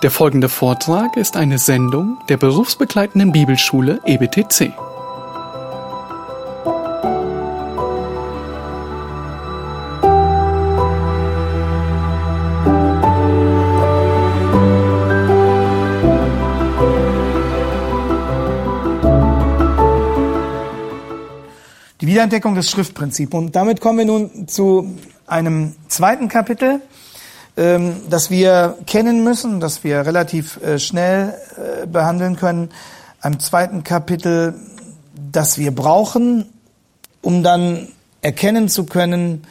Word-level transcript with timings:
Der 0.00 0.12
folgende 0.12 0.48
Vortrag 0.48 1.16
ist 1.16 1.36
eine 1.36 1.58
Sendung 1.58 2.18
der 2.28 2.36
berufsbegleitenden 2.36 3.32
Bibelschule 3.32 4.00
EBTC. 4.04 4.72
Die 22.00 22.06
Wiederentdeckung 22.06 22.54
des 22.54 22.70
Schriftprinzips. 22.70 23.34
Und 23.34 23.56
damit 23.56 23.80
kommen 23.80 23.98
wir 23.98 24.04
nun 24.04 24.46
zu 24.46 24.96
einem 25.26 25.74
zweiten 25.88 26.28
Kapitel, 26.28 26.82
ähm, 27.58 28.02
das 28.08 28.30
wir 28.30 28.78
kennen 28.86 29.24
müssen, 29.24 29.58
das 29.58 29.82
wir 29.82 30.06
relativ 30.06 30.62
äh, 30.62 30.78
schnell 30.78 31.34
äh, 31.56 31.86
behandeln 31.86 32.36
können. 32.36 32.70
Einem 33.20 33.40
zweiten 33.40 33.82
Kapitel, 33.82 34.54
das 35.32 35.58
wir 35.58 35.74
brauchen, 35.74 36.46
um 37.20 37.42
dann 37.42 37.88
erkennen 38.22 38.68
zu 38.68 38.84
können, 38.84 39.44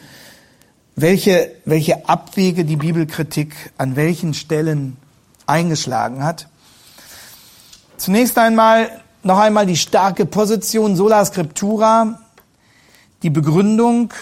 welche, 0.96 1.52
welche 1.66 2.08
Abwege 2.08 2.64
die 2.64 2.76
Bibelkritik 2.76 3.54
an 3.76 3.94
welchen 3.94 4.32
Stellen 4.32 4.96
eingeschlagen 5.46 6.24
hat. 6.24 6.48
Zunächst 7.98 8.38
einmal 8.38 8.88
noch 9.22 9.38
einmal 9.38 9.66
die 9.66 9.76
starke 9.76 10.24
Position 10.24 10.96
sola 10.96 11.24
scriptura, 11.26 12.20
die 13.22 13.30
Begründung 13.30 14.14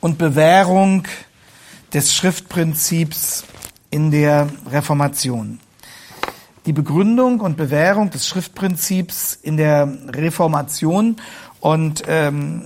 und 0.00 0.18
Bewährung 0.18 1.08
des 1.94 2.12
Schriftprinzips 2.12 3.44
in 3.90 4.10
der 4.10 4.48
Reformation. 4.70 5.60
Die 6.66 6.72
Begründung 6.72 7.40
und 7.40 7.56
Bewährung 7.56 8.10
des 8.10 8.26
Schriftprinzips 8.26 9.38
in 9.40 9.56
der 9.56 9.88
Reformation. 10.08 11.16
Und 11.60 12.02
ähm, 12.08 12.62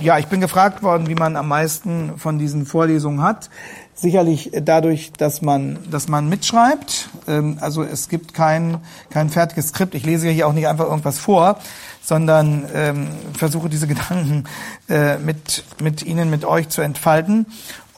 ja, 0.00 0.18
ich 0.18 0.26
bin 0.26 0.40
gefragt 0.40 0.82
worden, 0.82 1.06
wie 1.06 1.14
man 1.14 1.36
am 1.36 1.46
meisten 1.46 2.18
von 2.18 2.38
diesen 2.38 2.66
Vorlesungen 2.66 3.22
hat. 3.22 3.50
Sicherlich 3.94 4.50
dadurch, 4.62 5.12
dass 5.12 5.42
man, 5.42 5.78
dass 5.88 6.08
man 6.08 6.28
mitschreibt. 6.28 7.10
Ähm, 7.28 7.58
also 7.60 7.84
es 7.84 8.08
gibt 8.08 8.34
kein, 8.34 8.78
kein 9.10 9.30
fertiges 9.30 9.68
Skript. 9.68 9.94
Ich 9.94 10.04
lese 10.04 10.28
hier 10.28 10.48
auch 10.48 10.54
nicht 10.54 10.66
einfach 10.66 10.86
irgendwas 10.86 11.20
vor, 11.20 11.58
sondern 12.02 12.64
ähm, 12.74 13.08
versuche 13.38 13.68
diese 13.68 13.86
Gedanken 13.86 14.44
äh, 14.88 15.18
mit, 15.18 15.62
mit 15.80 16.02
Ihnen, 16.02 16.30
mit 16.30 16.44
euch 16.44 16.68
zu 16.68 16.80
entfalten. 16.80 17.46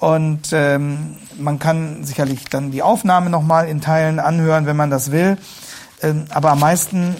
Und 0.04 0.52
ähm, 0.52 1.16
man 1.38 1.58
kann 1.58 2.04
sicherlich 2.04 2.44
dann 2.44 2.70
die 2.70 2.82
Aufnahme 2.82 3.30
nochmal 3.30 3.68
in 3.68 3.80
Teilen 3.80 4.20
anhören, 4.20 4.66
wenn 4.66 4.76
man 4.76 4.90
das 4.90 5.10
will. 5.10 5.38
Ähm, 6.02 6.26
aber 6.28 6.50
am 6.50 6.60
meisten 6.60 7.16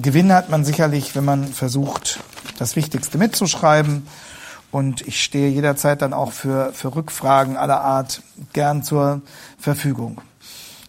Gewinn 0.00 0.32
hat 0.32 0.48
man 0.48 0.64
sicherlich, 0.64 1.14
wenn 1.14 1.26
man 1.26 1.46
versucht, 1.46 2.20
das 2.58 2.74
Wichtigste 2.74 3.18
mitzuschreiben. 3.18 4.06
Und 4.70 5.06
ich 5.06 5.22
stehe 5.22 5.50
jederzeit 5.50 6.00
dann 6.00 6.14
auch 6.14 6.32
für, 6.32 6.72
für 6.72 6.94
Rückfragen 6.94 7.58
aller 7.58 7.82
Art 7.82 8.22
gern 8.54 8.82
zur 8.82 9.20
Verfügung. 9.58 10.22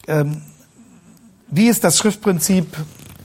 Ähm, 0.08 0.44
wie 1.50 1.68
ist 1.68 1.84
das 1.84 1.98
Schriftprinzip 1.98 2.78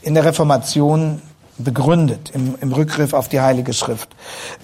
in 0.03 0.15
der 0.15 0.25
Reformation 0.25 1.23
begründet 1.59 2.31
im, 2.35 2.55
im 2.61 2.73
Rückgriff 2.73 3.13
auf 3.13 3.29
die 3.29 3.41
Heilige 3.41 3.73
Schrift. 3.73 4.09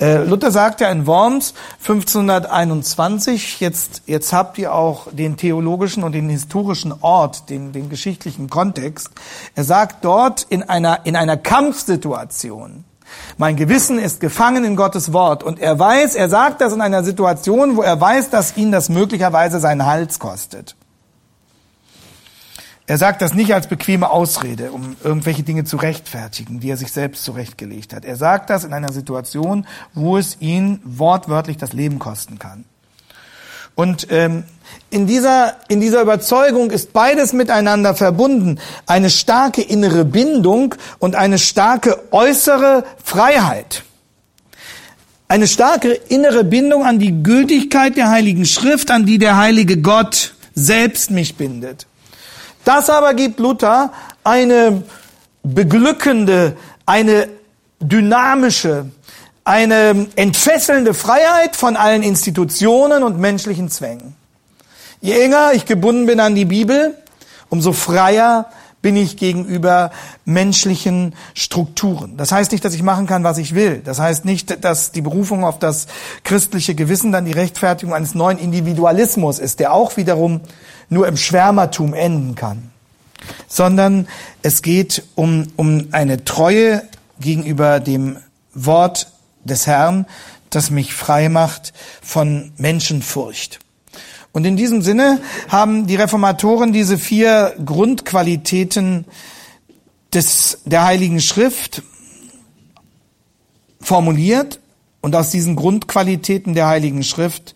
Äh, 0.00 0.24
Luther 0.24 0.50
sagt 0.50 0.80
ja 0.80 0.88
in 0.90 1.06
Worms 1.06 1.54
1521, 1.80 3.60
jetzt, 3.60 4.02
jetzt 4.06 4.32
habt 4.32 4.58
ihr 4.58 4.74
auch 4.74 5.08
den 5.12 5.36
theologischen 5.36 6.04
und 6.04 6.12
den 6.12 6.28
historischen 6.28 6.94
Ort, 7.00 7.50
den, 7.50 7.72
den 7.72 7.88
geschichtlichen 7.88 8.48
Kontext. 8.48 9.10
Er 9.54 9.64
sagt 9.64 10.04
dort 10.04 10.46
in 10.48 10.62
einer, 10.62 11.04
in 11.04 11.16
einer 11.16 11.36
Kampfsituation, 11.36 12.84
mein 13.36 13.56
Gewissen 13.56 13.98
ist 13.98 14.20
gefangen 14.20 14.64
in 14.64 14.76
Gottes 14.76 15.12
Wort 15.12 15.42
und 15.42 15.60
er 15.60 15.78
weiß, 15.78 16.14
er 16.14 16.28
sagt 16.28 16.60
das 16.60 16.72
in 16.72 16.80
einer 16.80 17.04
Situation, 17.04 17.76
wo 17.76 17.82
er 17.82 18.00
weiß, 18.00 18.30
dass 18.30 18.56
ihn 18.56 18.72
das 18.72 18.88
möglicherweise 18.88 19.60
seinen 19.60 19.86
Hals 19.86 20.18
kostet. 20.18 20.76
Er 22.86 22.98
sagt 22.98 23.22
das 23.22 23.32
nicht 23.32 23.54
als 23.54 23.66
bequeme 23.66 24.10
Ausrede, 24.10 24.70
um 24.70 24.96
irgendwelche 25.02 25.42
Dinge 25.42 25.64
zu 25.64 25.78
rechtfertigen, 25.78 26.60
die 26.60 26.68
er 26.68 26.76
sich 26.76 26.92
selbst 26.92 27.24
zurechtgelegt 27.24 27.94
hat. 27.94 28.04
Er 28.04 28.16
sagt 28.16 28.50
das 28.50 28.64
in 28.64 28.74
einer 28.74 28.92
Situation, 28.92 29.66
wo 29.94 30.18
es 30.18 30.36
ihn 30.40 30.80
wortwörtlich 30.84 31.56
das 31.56 31.72
Leben 31.72 31.98
kosten 31.98 32.38
kann. 32.38 32.64
Und 33.74 34.08
ähm, 34.10 34.44
in 34.90 35.06
dieser, 35.06 35.56
in 35.68 35.80
dieser 35.80 36.02
Überzeugung 36.02 36.70
ist 36.70 36.92
beides 36.92 37.32
miteinander 37.32 37.94
verbunden. 37.94 38.60
Eine 38.86 39.08
starke 39.08 39.62
innere 39.62 40.04
Bindung 40.04 40.74
und 40.98 41.16
eine 41.16 41.38
starke 41.38 42.12
äußere 42.12 42.84
Freiheit. 43.02 43.82
Eine 45.26 45.48
starke 45.48 45.88
innere 45.92 46.44
Bindung 46.44 46.84
an 46.84 46.98
die 46.98 47.22
Gültigkeit 47.22 47.96
der 47.96 48.10
Heiligen 48.10 48.44
Schrift, 48.44 48.90
an 48.90 49.06
die 49.06 49.18
der 49.18 49.38
heilige 49.38 49.78
Gott 49.78 50.34
selbst 50.54 51.10
mich 51.10 51.36
bindet. 51.36 51.86
Das 52.64 52.90
aber 52.90 53.14
gibt 53.14 53.40
Luther 53.40 53.92
eine 54.22 54.82
beglückende, 55.42 56.56
eine 56.86 57.28
dynamische, 57.80 58.86
eine 59.44 60.06
entfesselnde 60.16 60.94
Freiheit 60.94 61.54
von 61.56 61.76
allen 61.76 62.02
Institutionen 62.02 63.02
und 63.02 63.18
menschlichen 63.18 63.70
Zwängen. 63.70 64.16
Je 65.00 65.20
enger 65.20 65.52
ich 65.52 65.66
gebunden 65.66 66.06
bin 66.06 66.18
an 66.18 66.34
die 66.34 66.46
Bibel, 66.46 66.96
umso 67.50 67.72
freier 67.72 68.46
bin 68.84 68.96
ich 68.96 69.16
gegenüber 69.16 69.92
menschlichen 70.26 71.14
Strukturen. 71.32 72.18
Das 72.18 72.32
heißt 72.32 72.52
nicht, 72.52 72.66
dass 72.66 72.74
ich 72.74 72.82
machen 72.82 73.06
kann, 73.06 73.24
was 73.24 73.38
ich 73.38 73.54
will. 73.54 73.80
Das 73.82 73.98
heißt 73.98 74.26
nicht, 74.26 74.62
dass 74.62 74.92
die 74.92 75.00
Berufung 75.00 75.42
auf 75.42 75.58
das 75.58 75.86
christliche 76.22 76.74
Gewissen 76.74 77.10
dann 77.10 77.24
die 77.24 77.32
Rechtfertigung 77.32 77.94
eines 77.94 78.14
neuen 78.14 78.36
Individualismus 78.36 79.38
ist, 79.38 79.58
der 79.58 79.72
auch 79.72 79.96
wiederum 79.96 80.42
nur 80.90 81.08
im 81.08 81.16
Schwärmertum 81.16 81.94
enden 81.94 82.34
kann, 82.34 82.72
sondern 83.48 84.06
es 84.42 84.60
geht 84.60 85.02
um, 85.14 85.46
um 85.56 85.88
eine 85.92 86.22
Treue 86.26 86.82
gegenüber 87.18 87.80
dem 87.80 88.18
Wort 88.52 89.10
des 89.44 89.66
Herrn, 89.66 90.04
das 90.50 90.68
mich 90.68 90.92
frei 90.92 91.30
macht 91.30 91.72
von 92.02 92.52
Menschenfurcht. 92.58 93.60
Und 94.34 94.44
in 94.44 94.56
diesem 94.56 94.82
Sinne 94.82 95.20
haben 95.48 95.86
die 95.86 95.94
Reformatoren 95.94 96.72
diese 96.72 96.98
vier 96.98 97.54
Grundqualitäten 97.64 99.04
des, 100.12 100.58
der 100.64 100.84
Heiligen 100.84 101.20
Schrift 101.20 101.82
formuliert 103.80 104.58
und 105.00 105.14
aus 105.14 105.30
diesen 105.30 105.54
Grundqualitäten 105.54 106.52
der 106.54 106.66
Heiligen 106.66 107.04
Schrift 107.04 107.54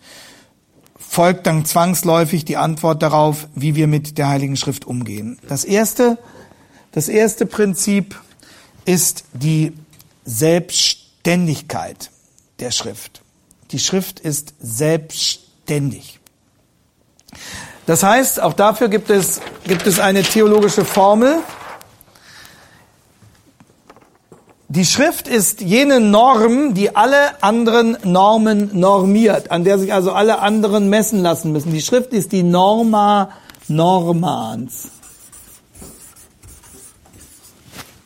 folgt 0.97 1.47
dann 1.47 1.65
zwangsläufig 1.65 2.45
die 2.45 2.55
Antwort 2.55 3.03
darauf, 3.03 3.49
wie 3.55 3.75
wir 3.75 3.87
mit 3.87 4.17
der 4.17 4.29
Heiligen 4.29 4.55
Schrift 4.55 4.85
umgehen. 4.85 5.37
Das 5.49 5.65
erste, 5.65 6.17
das 6.93 7.09
erste 7.09 7.45
Prinzip 7.45 8.17
ist 8.85 9.25
die 9.33 9.73
Selbstständigkeit 10.23 12.09
der 12.59 12.71
Schrift. 12.71 13.21
Die 13.71 13.79
Schrift 13.79 14.21
ist 14.21 14.53
selbstständig. 14.61 16.18
Das 17.85 18.03
heißt, 18.03 18.41
auch 18.41 18.53
dafür 18.53 18.89
gibt 18.89 19.09
es, 19.09 19.41
gibt 19.65 19.87
es 19.87 19.99
eine 19.99 20.23
theologische 20.23 20.85
Formel, 20.85 21.39
Die 24.71 24.85
Schrift 24.85 25.27
ist 25.27 25.61
jene 25.61 25.99
Norm, 25.99 26.75
die 26.75 26.95
alle 26.95 27.41
anderen 27.41 27.97
Normen 28.03 28.69
normiert, 28.79 29.49
an 29.49 29.63
der 29.63 29.79
sich 29.79 29.91
also 29.91 30.11
alle 30.11 30.39
anderen 30.39 30.89
messen 30.89 31.23
lassen 31.23 31.51
müssen. 31.51 31.73
Die 31.73 31.81
Schrift 31.81 32.13
ist 32.13 32.31
die 32.33 32.43
Norma 32.43 33.31
normans. 33.67 34.89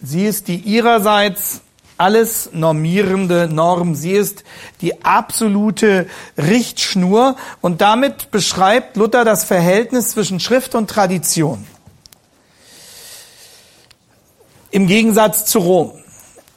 Sie 0.02 0.26
ist 0.26 0.48
die 0.48 0.56
ihrerseits 0.56 1.63
alles 1.98 2.50
normierende 2.54 3.48
Norm. 3.48 3.96
Sie 3.96 4.12
ist 4.14 4.44
die 4.82 5.04
absolute 5.04 6.08
Richtschnur 6.38 7.36
und 7.62 7.82
damit 7.82 8.32
beschreibt 8.32 8.98
Luther 8.98 9.26
das 9.26 9.44
Verhältnis 9.44 10.12
zwischen 10.12 10.40
Schrift 10.40 10.76
und 10.76 10.90
Tradition. 10.90 11.66
Im 14.72 14.88
Gegensatz 14.88 15.46
zu 15.46 15.60
Rom 15.60 16.04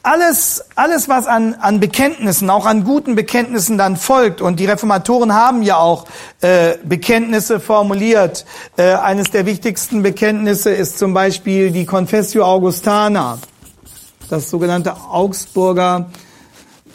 alles, 0.07 0.63
alles 0.75 1.09
was 1.09 1.27
an, 1.27 1.55
an 1.55 1.81
Bekenntnissen, 1.81 2.49
auch 2.49 2.65
an 2.65 2.85
guten 2.85 3.15
Bekenntnissen 3.15 3.77
dann 3.77 3.97
folgt, 3.97 4.41
und 4.41 4.57
die 4.59 4.65
Reformatoren 4.65 5.33
haben 5.33 5.63
ja 5.63 5.77
auch 5.77 6.05
äh, 6.41 6.75
Bekenntnisse 6.83 7.59
formuliert. 7.59 8.45
Äh, 8.77 8.93
eines 8.93 9.31
der 9.31 9.45
wichtigsten 9.45 10.03
Bekenntnisse 10.03 10.69
ist 10.69 10.97
zum 10.97 11.13
Beispiel 11.13 11.71
die 11.71 11.85
Confessio 11.85 12.45
Augustana, 12.45 13.39
das 14.29 14.49
sogenannte 14.49 14.95
Augsburger 14.95 16.09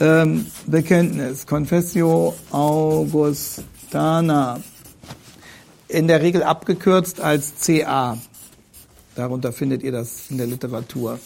ähm, 0.00 0.46
Bekenntnis, 0.66 1.46
Confessio 1.46 2.34
Augustana, 2.50 4.60
in 5.88 6.08
der 6.08 6.22
Regel 6.22 6.42
abgekürzt 6.42 7.20
als 7.20 7.52
CA. 7.64 8.16
Darunter 9.14 9.52
findet 9.52 9.82
ihr 9.82 9.92
das 9.92 10.30
in 10.30 10.38
der 10.38 10.46
Literatur. 10.46 11.18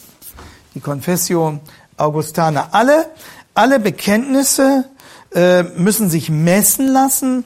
Die 0.75 0.81
Confessio 0.81 1.59
Augustana. 1.95 2.69
Alle, 2.71 3.07
alle 3.53 3.79
Bekenntnisse 3.79 4.85
äh, 5.33 5.63
müssen 5.63 6.09
sich 6.09 6.29
messen 6.29 6.87
lassen 6.87 7.45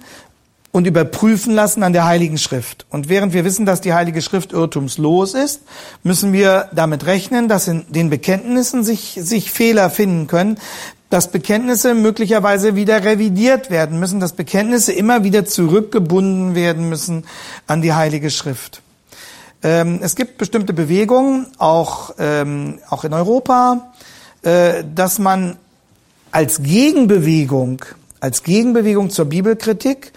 und 0.72 0.88
überprüfen 0.88 1.54
lassen 1.54 1.84
an 1.84 1.94
der 1.94 2.06
Heiligen 2.06 2.38
Schrift. 2.38 2.86
Und 2.90 3.10
während 3.10 3.34
wir 3.34 3.44
wissen, 3.44 3.66
dass 3.66 3.82
die 3.82 3.94
Heilige 3.94 4.22
Schrift 4.22 4.54
irrtumslos 4.54 5.34
ist, 5.34 5.62
müssen 6.04 6.32
wir 6.34 6.70
damit 6.74 7.06
rechnen, 7.06 7.48
dass 7.48 7.68
in 7.68 7.86
den 7.90 8.10
Bekenntnissen 8.10 8.84
sich, 8.84 9.20
sich 9.22 9.52
Fehler 9.52 9.90
finden 9.90 10.28
können, 10.28 10.58
dass 11.10 11.30
Bekenntnisse 11.30 11.94
möglicherweise 11.94 12.76
wieder 12.76 13.04
revidiert 13.04 13.70
werden 13.70 14.00
müssen, 14.00 14.22
dass 14.22 14.32
Bekenntnisse 14.32 14.94
immer 14.94 15.26
wieder 15.26 15.46
zurückgebunden 15.46 16.56
werden 16.56 16.88
müssen 16.88 17.26
an 17.68 17.82
die 17.82 17.94
Heilige 17.94 18.30
Schrift. 18.30 18.82
Ähm, 19.62 20.00
es 20.02 20.16
gibt 20.16 20.38
bestimmte 20.38 20.72
Bewegungen, 20.72 21.48
auch, 21.58 22.16
ähm, 22.18 22.80
auch 22.90 23.04
in 23.04 23.14
Europa, 23.14 23.92
äh, 24.44 24.86
dass 24.96 25.20
man 25.20 25.58
als 26.32 26.64
Gegenbewegung, 26.64 27.84
als 28.22 28.44
Gegenbewegung 28.44 29.10
zur 29.10 29.26
Bibelkritik 29.26 30.14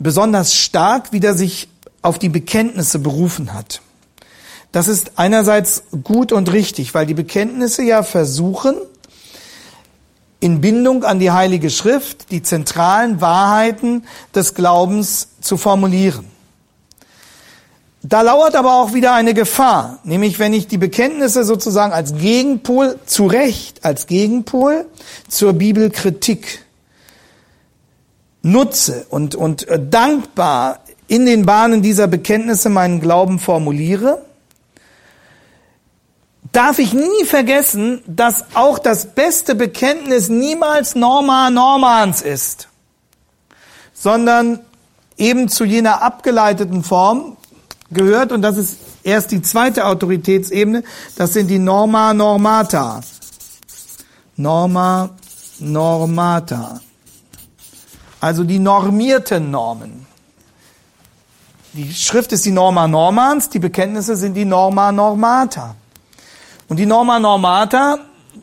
besonders 0.00 0.54
stark 0.54 1.12
wieder 1.12 1.34
sich 1.34 1.68
auf 2.02 2.18
die 2.18 2.28
Bekenntnisse 2.28 2.98
berufen 2.98 3.54
hat. 3.54 3.82
Das 4.72 4.88
ist 4.88 5.12
einerseits 5.16 5.84
gut 6.04 6.32
und 6.32 6.52
richtig, 6.52 6.94
weil 6.94 7.06
die 7.06 7.14
Bekenntnisse 7.14 7.82
ja 7.82 8.02
versuchen, 8.02 8.76
in 10.40 10.60
Bindung 10.60 11.04
an 11.04 11.18
die 11.18 11.30
Heilige 11.30 11.70
Schrift 11.70 12.30
die 12.30 12.42
zentralen 12.42 13.20
Wahrheiten 13.20 14.04
des 14.34 14.54
Glaubens 14.54 15.28
zu 15.40 15.56
formulieren. 15.56 16.24
Da 18.02 18.22
lauert 18.22 18.56
aber 18.56 18.80
auch 18.80 18.94
wieder 18.94 19.12
eine 19.12 19.34
Gefahr, 19.34 19.98
nämlich 20.04 20.38
wenn 20.38 20.54
ich 20.54 20.66
die 20.66 20.78
Bekenntnisse 20.78 21.44
sozusagen 21.44 21.92
als 21.92 22.14
Gegenpol, 22.14 22.98
zu 23.04 23.26
Recht 23.26 23.84
als 23.84 24.06
Gegenpol 24.06 24.86
zur 25.28 25.52
Bibelkritik 25.52 26.64
nutze 28.42 29.06
und, 29.10 29.34
und 29.34 29.68
äh, 29.68 29.78
dankbar 29.82 30.80
in 31.08 31.26
den 31.26 31.44
Bahnen 31.44 31.82
dieser 31.82 32.06
Bekenntnisse 32.06 32.68
meinen 32.68 33.00
Glauben 33.00 33.38
formuliere, 33.38 34.24
darf 36.52 36.78
ich 36.78 36.92
nie 36.92 37.24
vergessen, 37.24 38.02
dass 38.06 38.44
auch 38.54 38.78
das 38.78 39.06
beste 39.06 39.54
Bekenntnis 39.54 40.28
niemals 40.28 40.94
Norma 40.94 41.50
Normans 41.50 42.22
ist, 42.22 42.68
sondern 43.92 44.60
eben 45.16 45.48
zu 45.48 45.64
jener 45.64 46.02
abgeleiteten 46.02 46.82
Form 46.82 47.36
gehört, 47.90 48.32
und 48.32 48.42
das 48.42 48.56
ist 48.56 48.78
erst 49.02 49.32
die 49.32 49.42
zweite 49.42 49.86
Autoritätsebene, 49.86 50.84
das 51.16 51.32
sind 51.32 51.48
die 51.48 51.58
Norma 51.58 52.14
Normata. 52.14 53.00
Norma 54.36 55.10
Normata 55.58 56.80
also 58.20 58.44
die 58.44 58.58
normierten 58.58 59.50
Normen. 59.50 60.06
Die 61.72 61.92
Schrift 61.94 62.32
ist 62.32 62.44
die 62.44 62.50
Norma 62.50 62.88
Normans, 62.88 63.48
die 63.48 63.58
Bekenntnisse 63.58 64.16
sind 64.16 64.34
die 64.34 64.44
Norma 64.44 64.92
Normata. 64.92 65.76
Und 66.68 66.78
die 66.78 66.86
Norma 66.86 67.18
Normata 67.18 67.98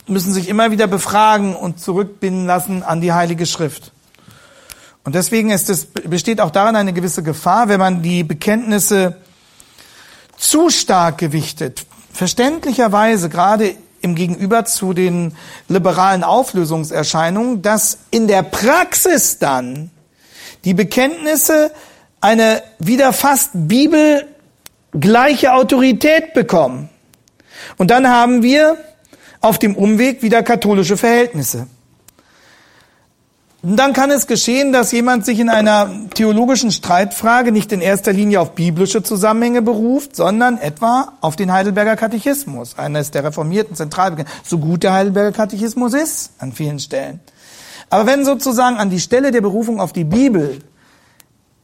müssen 0.07 0.33
sich 0.33 0.49
immer 0.49 0.71
wieder 0.71 0.87
befragen 0.87 1.55
und 1.55 1.79
zurückbinden 1.79 2.45
lassen 2.45 2.83
an 2.83 3.01
die 3.01 3.13
Heilige 3.13 3.45
Schrift. 3.45 3.91
Und 5.03 5.15
deswegen 5.15 5.51
ist 5.51 5.69
es, 5.69 5.85
besteht 5.85 6.41
auch 6.41 6.51
darin 6.51 6.75
eine 6.75 6.93
gewisse 6.93 7.23
Gefahr, 7.23 7.69
wenn 7.69 7.79
man 7.79 8.01
die 8.01 8.23
Bekenntnisse 8.23 9.17
zu 10.37 10.69
stark 10.69 11.17
gewichtet. 11.17 11.85
Verständlicherweise, 12.11 13.29
gerade 13.29 13.75
im 14.01 14.15
Gegenüber 14.15 14.65
zu 14.65 14.93
den 14.93 15.35
liberalen 15.67 16.23
Auflösungserscheinungen, 16.23 17.61
dass 17.61 17.99
in 18.11 18.27
der 18.27 18.43
Praxis 18.43 19.39
dann 19.39 19.91
die 20.65 20.73
Bekenntnisse 20.73 21.71
eine 22.21 22.61
wieder 22.79 23.13
fast 23.13 23.51
bibelgleiche 23.53 25.53
Autorität 25.53 26.33
bekommen. 26.33 26.89
Und 27.77 27.91
dann 27.91 28.07
haben 28.07 28.43
wir 28.43 28.77
auf 29.41 29.59
dem 29.59 29.75
Umweg 29.75 30.21
wieder 30.21 30.43
katholische 30.43 30.97
Verhältnisse. 30.97 31.67
Und 33.63 33.75
dann 33.77 33.93
kann 33.93 34.11
es 34.11 34.27
geschehen, 34.27 34.71
dass 34.71 34.91
jemand 34.91 35.25
sich 35.25 35.39
in 35.39 35.49
einer 35.49 35.89
theologischen 36.13 36.71
Streitfrage 36.71 37.51
nicht 37.51 37.71
in 37.71 37.81
erster 37.81 38.13
Linie 38.13 38.39
auf 38.39 38.53
biblische 38.53 39.01
Zusammenhänge 39.01 39.63
beruft, 39.63 40.15
sondern 40.15 40.59
etwa 40.59 41.13
auf 41.21 41.35
den 41.35 41.51
Heidelberger 41.51 41.95
Katechismus, 41.95 42.77
eines 42.77 43.09
der 43.09 43.23
reformierten 43.23 43.75
Zentralbegriffe, 43.75 44.29
so 44.43 44.59
gut 44.59 44.83
der 44.83 44.93
Heidelberger 44.93 45.31
Katechismus 45.31 45.95
ist 45.95 46.33
an 46.37 46.51
vielen 46.53 46.79
Stellen. 46.79 47.19
Aber 47.89 48.05
wenn 48.05 48.25
sozusagen 48.25 48.77
an 48.77 48.91
die 48.91 48.99
Stelle 48.99 49.31
der 49.31 49.41
Berufung 49.41 49.81
auf 49.81 49.91
die 49.91 50.03
Bibel 50.03 50.59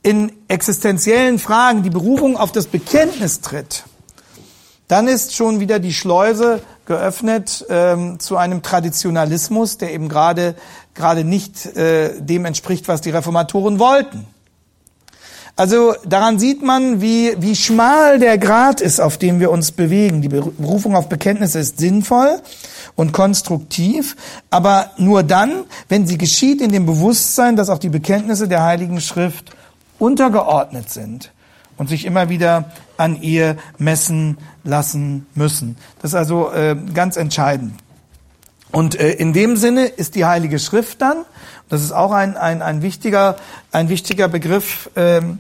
in 0.02 0.32
existenziellen 0.48 1.38
Fragen 1.38 1.84
die 1.84 1.90
Berufung 1.90 2.38
auf 2.38 2.52
das 2.52 2.66
Bekenntnis 2.68 3.42
tritt, 3.42 3.84
dann 4.88 5.08
ist 5.08 5.36
schon 5.36 5.60
wieder 5.60 5.80
die 5.80 5.94
Schleuse 5.94 6.62
geöffnet 6.86 7.66
ähm, 7.70 8.20
zu 8.20 8.36
einem 8.36 8.62
Traditionalismus, 8.62 9.78
der 9.78 9.94
eben 9.94 10.10
gerade 10.10 10.56
gerade 10.94 11.24
nicht 11.24 11.66
äh, 11.76 12.20
dem 12.20 12.46
entspricht, 12.46 12.88
was 12.88 13.02
die 13.02 13.10
Reformatoren 13.10 13.80
wollten. 13.80 14.28
Also 15.56 15.94
daran 16.04 16.40
sieht 16.40 16.64
man, 16.64 17.00
wie, 17.00 17.36
wie 17.38 17.56
schmal 17.56 18.18
der 18.18 18.40
Grad 18.40 18.82
ist, 18.82 19.00
auf 19.00 19.20
dem 19.20 19.40
wir 19.40 19.52
uns 19.52 19.72
bewegen. 19.72 20.24
Die 20.24 20.30
Berufung 20.30 20.96
auf 20.96 21.10
Bekenntnisse 21.10 21.60
ist 21.60 21.78
sinnvoll 21.78 22.42
und 22.96 23.12
konstruktiv, 23.12 24.16
aber 24.50 24.92
nur 24.98 25.22
dann, 25.22 25.66
wenn 25.90 26.08
sie 26.08 26.18
geschieht 26.18 26.60
in 26.60 26.72
dem 26.72 26.88
Bewusstsein, 26.88 27.56
dass 27.56 27.70
auch 27.70 27.78
die 27.78 27.90
Bekenntnisse 27.90 28.48
der 28.48 28.64
Heiligen 28.64 29.00
Schrift 29.00 29.56
untergeordnet 30.00 30.90
sind 30.90 31.32
und 31.78 31.88
sich 31.88 32.06
immer 32.06 32.30
wieder 32.30 32.72
an 32.98 33.22
ihr 33.22 33.58
messen 33.78 34.40
lassen 34.64 35.28
müssen. 35.36 35.78
Das 36.02 36.12
ist 36.12 36.16
also 36.16 36.52
äh, 36.52 36.76
ganz 36.96 37.16
entscheidend. 37.16 37.83
Und 38.74 39.00
äh, 39.00 39.12
in 39.12 39.34
dem 39.34 39.56
Sinne 39.56 39.86
ist 39.86 40.16
die 40.16 40.26
Heilige 40.26 40.58
Schrift 40.58 41.00
dann, 41.00 41.26
das 41.70 41.84
ist 41.84 41.92
auch 41.92 42.12
ein, 42.12 42.36
ein, 42.36 42.64
ein, 42.64 42.82
wichtiger, 42.82 43.36
ein 43.72 43.88
wichtiger 43.88 44.28
Begriff 44.28 44.90
ähm, 44.96 45.38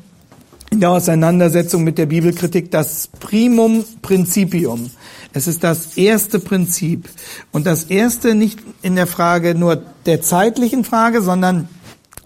in 0.69 0.79
der 0.79 0.91
Auseinandersetzung 0.91 1.83
mit 1.83 1.97
der 1.97 2.05
Bibelkritik, 2.05 2.69
das 2.69 3.09
Primum 3.19 3.85
Principium. 4.03 4.91
Es 5.33 5.47
ist 5.47 5.63
das 5.63 5.97
erste 5.97 6.37
Prinzip. 6.37 7.09
Und 7.51 7.65
das 7.65 7.85
erste 7.85 8.35
nicht 8.35 8.59
in 8.83 8.95
der 8.95 9.07
Frage 9.07 9.55
nur 9.55 9.77
der 10.05 10.21
zeitlichen 10.21 10.83
Frage, 10.83 11.23
sondern 11.23 11.67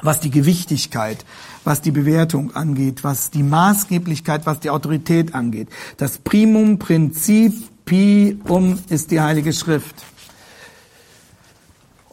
was 0.03 0.19
die 0.19 0.29
Gewichtigkeit, 0.29 1.23
was 1.63 1.81
die 1.81 1.91
Bewertung 1.91 2.53
angeht, 2.53 3.05
was 3.05 3.31
die 3.31 3.43
Maßgeblichkeit, 3.43 4.45
was 4.45 4.59
die 4.59 4.71
Autorität 4.71 5.35
angeht. 5.35 5.69
Das 5.95 6.17
Primum 6.17 6.79
Principium 6.79 8.79
ist 8.89 9.11
die 9.11 9.21
Heilige 9.21 9.53
Schrift. 9.53 9.95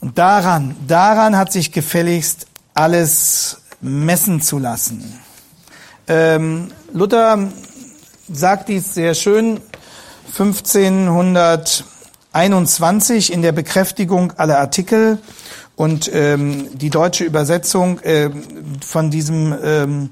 Und 0.04 0.18
daran, 0.18 0.76
daran 0.86 1.34
hat 1.34 1.50
sich 1.50 1.72
gefälligst 1.72 2.46
alles 2.74 3.62
messen 3.80 4.42
zu 4.42 4.58
lassen. 4.58 5.18
Ähm, 6.06 6.70
Luther 6.92 7.48
sagt 8.30 8.68
dies 8.68 8.92
sehr 8.92 9.14
schön 9.14 9.62
1521 10.38 13.32
in 13.32 13.40
der 13.40 13.52
Bekräftigung 13.52 14.34
aller 14.36 14.58
Artikel 14.58 15.20
und 15.74 16.10
ähm, 16.12 16.76
die 16.76 16.90
deutsche 16.90 17.24
Übersetzung 17.24 17.98
äh, 18.00 18.28
von 18.86 19.10
diesem 19.10 19.56
ähm, 19.64 20.10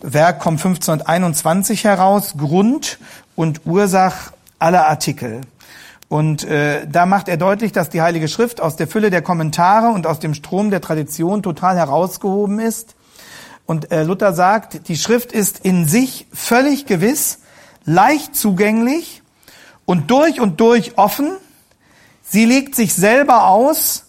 Werk 0.00 0.40
kommt 0.40 0.60
1521 0.60 1.84
heraus, 1.84 2.32
Grund 2.38 2.98
und 3.36 3.60
Ursach 3.66 4.32
aller 4.58 4.86
Artikel. 4.86 5.42
Und 6.14 6.44
äh, 6.44 6.86
da 6.86 7.06
macht 7.06 7.26
er 7.26 7.36
deutlich, 7.36 7.72
dass 7.72 7.90
die 7.90 8.00
Heilige 8.00 8.28
Schrift 8.28 8.60
aus 8.60 8.76
der 8.76 8.86
Fülle 8.86 9.10
der 9.10 9.20
Kommentare 9.20 9.88
und 9.88 10.06
aus 10.06 10.20
dem 10.20 10.32
Strom 10.32 10.70
der 10.70 10.80
Tradition 10.80 11.42
total 11.42 11.76
herausgehoben 11.76 12.60
ist. 12.60 12.94
Und 13.66 13.90
äh, 13.90 14.04
Luther 14.04 14.32
sagt, 14.32 14.86
die 14.86 14.96
Schrift 14.96 15.32
ist 15.32 15.64
in 15.64 15.88
sich 15.88 16.28
völlig 16.32 16.86
gewiss, 16.86 17.40
leicht 17.84 18.36
zugänglich 18.36 19.24
und 19.86 20.08
durch 20.08 20.40
und 20.40 20.60
durch 20.60 20.98
offen. 20.98 21.32
Sie 22.22 22.44
legt 22.44 22.76
sich 22.76 22.94
selber 22.94 23.48
aus 23.48 24.04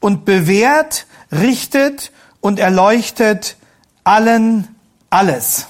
und 0.00 0.24
bewährt, 0.24 1.06
richtet 1.30 2.12
und 2.40 2.60
erleuchtet 2.60 3.58
allen 4.04 4.74
alles. 5.10 5.66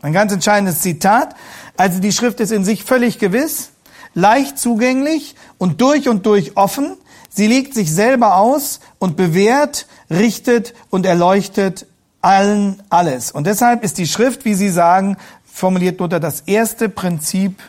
Ein 0.00 0.14
ganz 0.14 0.32
entscheidendes 0.32 0.80
Zitat. 0.80 1.34
Also 1.76 2.00
die 2.00 2.12
Schrift 2.12 2.40
ist 2.40 2.50
in 2.50 2.64
sich 2.64 2.82
völlig 2.82 3.18
gewiss, 3.18 3.72
leicht 4.18 4.58
zugänglich 4.58 5.36
und 5.58 5.80
durch 5.80 6.08
und 6.08 6.26
durch 6.26 6.56
offen. 6.56 6.96
Sie 7.30 7.46
legt 7.46 7.72
sich 7.74 7.92
selber 7.92 8.36
aus 8.36 8.80
und 8.98 9.16
bewährt, 9.16 9.86
richtet 10.10 10.74
und 10.90 11.06
erleuchtet 11.06 11.86
allen 12.20 12.82
alles. 12.90 13.30
Und 13.30 13.46
deshalb 13.46 13.84
ist 13.84 13.96
die 13.96 14.08
Schrift, 14.08 14.44
wie 14.44 14.54
Sie 14.54 14.70
sagen, 14.70 15.16
formuliert 15.44 16.00
Luther, 16.00 16.18
das 16.18 16.40
erste 16.42 16.88
Prinzip 16.88 17.62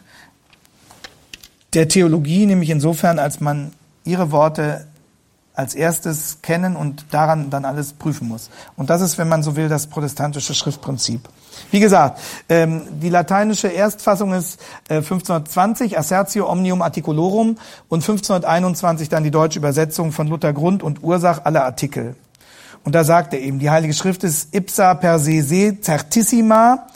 der 1.73 1.87
Theologie, 1.87 2.47
nämlich 2.47 2.71
insofern, 2.71 3.19
als 3.19 3.39
man 3.39 3.71
ihre 4.03 4.31
Worte 4.31 4.87
als 5.59 5.75
erstes 5.75 6.37
kennen 6.41 6.77
und 6.77 7.05
daran 7.11 7.49
dann 7.49 7.65
alles 7.65 7.91
prüfen 7.91 8.29
muss. 8.29 8.49
Und 8.77 8.89
das 8.89 9.01
ist, 9.01 9.17
wenn 9.17 9.27
man 9.27 9.43
so 9.43 9.57
will, 9.57 9.67
das 9.67 9.87
protestantische 9.87 10.53
Schriftprinzip. 10.53 11.27
Wie 11.69 11.81
gesagt, 11.81 12.21
ähm, 12.47 12.83
die 13.01 13.09
lateinische 13.09 13.67
Erstfassung 13.67 14.31
ist 14.31 14.61
äh, 14.87 14.95
1520, 14.95 15.99
Assertio 15.99 16.49
Omnium 16.49 16.81
Articulorum 16.81 17.57
und 17.89 18.01
1521 18.01 19.09
dann 19.09 19.25
die 19.25 19.31
deutsche 19.31 19.59
Übersetzung 19.59 20.13
von 20.13 20.27
Luther 20.27 20.53
Grund 20.53 20.81
und 20.81 21.03
Ursach 21.03 21.43
aller 21.43 21.65
Artikel. 21.65 22.15
Und 22.85 22.95
da 22.95 23.03
sagt 23.03 23.33
er 23.33 23.41
eben, 23.41 23.59
die 23.59 23.69
Heilige 23.69 23.93
Schrift 23.93 24.23
ist 24.23 24.55
ipsa 24.55 24.93
per 24.93 25.19
se 25.19 25.43
se 25.43 25.77
certissima, 25.81 26.87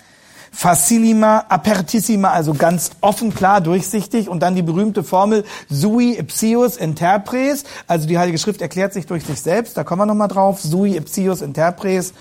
facilima, 0.54 1.46
apertissima, 1.50 2.30
also 2.30 2.54
ganz 2.54 2.92
offen, 3.02 3.34
klar, 3.34 3.60
durchsichtig. 3.60 4.30
Und 4.30 4.42
dann 4.42 4.56
die 4.56 4.62
berühmte 4.62 5.04
Formel 5.04 5.44
sui 5.70 6.14
ipsius 6.18 6.78
interpres, 6.78 7.64
also 7.88 8.08
die 8.08 8.18
Heilige 8.18 8.38
Schrift 8.38 8.62
erklärt 8.62 8.94
sich 8.94 9.08
durch 9.08 9.26
sich 9.26 9.42
selbst, 9.42 9.76
da 9.76 9.84
kommen 9.84 10.04
wir 10.04 10.06
nochmal 10.06 10.28
drauf, 10.28 10.62
sui 10.62 10.96
ipsius 10.96 11.42
interpres, 11.42 12.14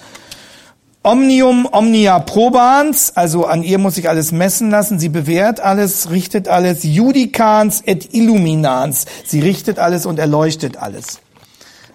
Omnium 1.05 1.69
omnia 1.73 2.21
probans, 2.21 3.17
also 3.17 3.45
an 3.45 3.65
ihr 3.65 3.79
muss 3.79 3.97
sich 3.97 4.09
alles 4.09 4.31
messen 4.31 4.71
lassen, 4.71 5.01
sie 5.01 5.09
bewährt 5.09 5.59
alles, 5.59 6.11
richtet 6.11 6.47
alles, 6.47 6.85
judicans 6.85 7.83
et 7.85 8.15
illuminans, 8.15 9.07
sie 9.27 9.41
richtet 9.41 9.81
alles 9.81 10.07
und 10.07 10.21
erleuchtet 10.21 10.77
alles. 10.77 11.21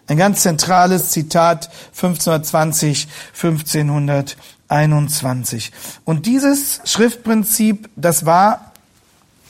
Ein 0.07 0.17
ganz 0.17 0.41
zentrales 0.41 1.09
Zitat 1.09 1.69
1520, 1.95 3.07
1521. 4.69 5.71
Und 6.05 6.25
dieses 6.25 6.81
Schriftprinzip, 6.83 7.89
das 7.95 8.25
war 8.25 8.71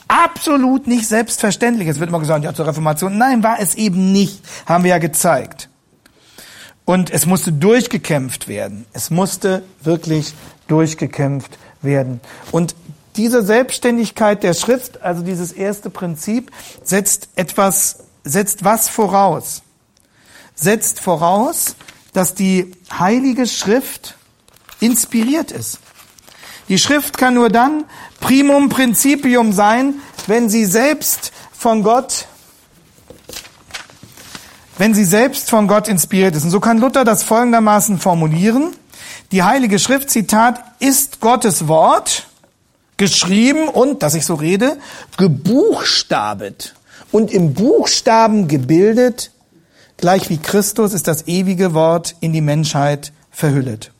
absolut 0.08 0.86
nicht 0.86 1.06
selbstverständlich. 1.06 1.88
Es 1.88 2.00
wird 2.00 2.08
immer 2.08 2.20
gesagt, 2.20 2.44
ja, 2.44 2.54
zur 2.54 2.66
Reformation. 2.66 3.18
Nein, 3.18 3.42
war 3.42 3.60
es 3.60 3.74
eben 3.74 4.12
nicht. 4.12 4.42
Haben 4.66 4.84
wir 4.84 4.90
ja 4.90 4.98
gezeigt. 4.98 5.68
Und 6.84 7.10
es 7.10 7.26
musste 7.26 7.52
durchgekämpft 7.52 8.48
werden. 8.48 8.86
Es 8.92 9.10
musste 9.10 9.62
wirklich 9.82 10.34
durchgekämpft 10.68 11.58
werden. 11.82 12.20
Und 12.50 12.74
diese 13.16 13.42
Selbstständigkeit 13.42 14.42
der 14.42 14.54
Schrift, 14.54 15.02
also 15.02 15.22
dieses 15.22 15.52
erste 15.52 15.90
Prinzip, 15.90 16.50
setzt 16.82 17.28
etwas, 17.36 18.04
setzt 18.24 18.64
was 18.64 18.88
voraus? 18.88 19.62
Setzt 20.54 21.00
voraus, 21.00 21.76
dass 22.12 22.34
die 22.34 22.72
Heilige 22.96 23.46
Schrift 23.46 24.17
inspiriert 24.80 25.52
ist. 25.52 25.78
Die 26.68 26.78
Schrift 26.78 27.16
kann 27.16 27.34
nur 27.34 27.48
dann 27.48 27.84
primum 28.20 28.68
principium 28.68 29.52
sein, 29.52 29.94
wenn 30.26 30.48
sie 30.48 30.64
selbst 30.64 31.32
von 31.52 31.82
Gott 31.82 32.26
wenn 34.78 34.94
sie 34.94 35.04
selbst 35.04 35.50
von 35.50 35.66
Gott 35.66 35.88
inspiriert 35.88 36.36
ist. 36.36 36.44
Und 36.44 36.50
so 36.50 36.60
kann 36.60 36.78
Luther 36.78 37.04
das 37.04 37.24
folgendermaßen 37.24 37.98
formulieren. 37.98 38.76
Die 39.32 39.42
Heilige 39.42 39.78
Schrift, 39.78 40.08
Zitat, 40.08 40.62
ist 40.78 41.20
Gottes 41.20 41.68
Wort, 41.68 42.28
geschrieben 42.96 43.68
und, 43.68 44.02
dass 44.02 44.14
ich 44.14 44.24
so 44.24 44.34
rede, 44.34 44.78
gebuchstabet 45.16 46.74
und 47.12 47.32
im 47.32 47.54
Buchstaben 47.54 48.48
gebildet, 48.48 49.32
gleich 49.96 50.30
wie 50.30 50.38
Christus 50.38 50.94
ist 50.94 51.08
das 51.08 51.26
ewige 51.26 51.74
Wort 51.74 52.16
in 52.20 52.32
die 52.32 52.40
Menschheit 52.40 53.12
verhüllet. 53.30 53.92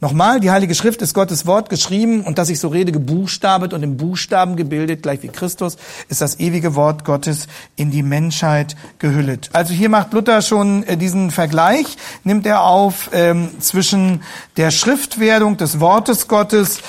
Nochmal, 0.00 0.40
die 0.40 0.50
Heilige 0.50 0.74
Schrift 0.74 1.02
ist 1.02 1.14
Gottes 1.14 1.46
Wort 1.46 1.70
geschrieben 1.70 2.22
und 2.22 2.38
dass 2.38 2.48
ich 2.48 2.60
so 2.60 2.68
rede, 2.68 2.92
gebuchstabet 2.92 3.72
und 3.72 3.82
im 3.82 3.96
Buchstaben 3.96 4.56
gebildet, 4.56 5.02
gleich 5.02 5.22
wie 5.22 5.28
Christus, 5.28 5.76
ist 6.08 6.20
das 6.20 6.40
ewige 6.40 6.74
Wort 6.74 7.04
Gottes 7.04 7.46
in 7.76 7.90
die 7.90 8.02
Menschheit 8.02 8.76
gehüllet. 8.98 9.50
Also 9.52 9.72
hier 9.72 9.88
macht 9.88 10.12
Luther 10.12 10.42
schon 10.42 10.82
äh, 10.84 10.96
diesen 10.96 11.30
Vergleich, 11.30 11.96
nimmt 12.24 12.46
er 12.46 12.62
auf 12.62 13.10
ähm, 13.12 13.50
zwischen 13.60 14.22
der 14.56 14.70
Schriftwerdung 14.70 15.56
des 15.56 15.80
Wortes 15.80 16.28
Gottes 16.28 16.80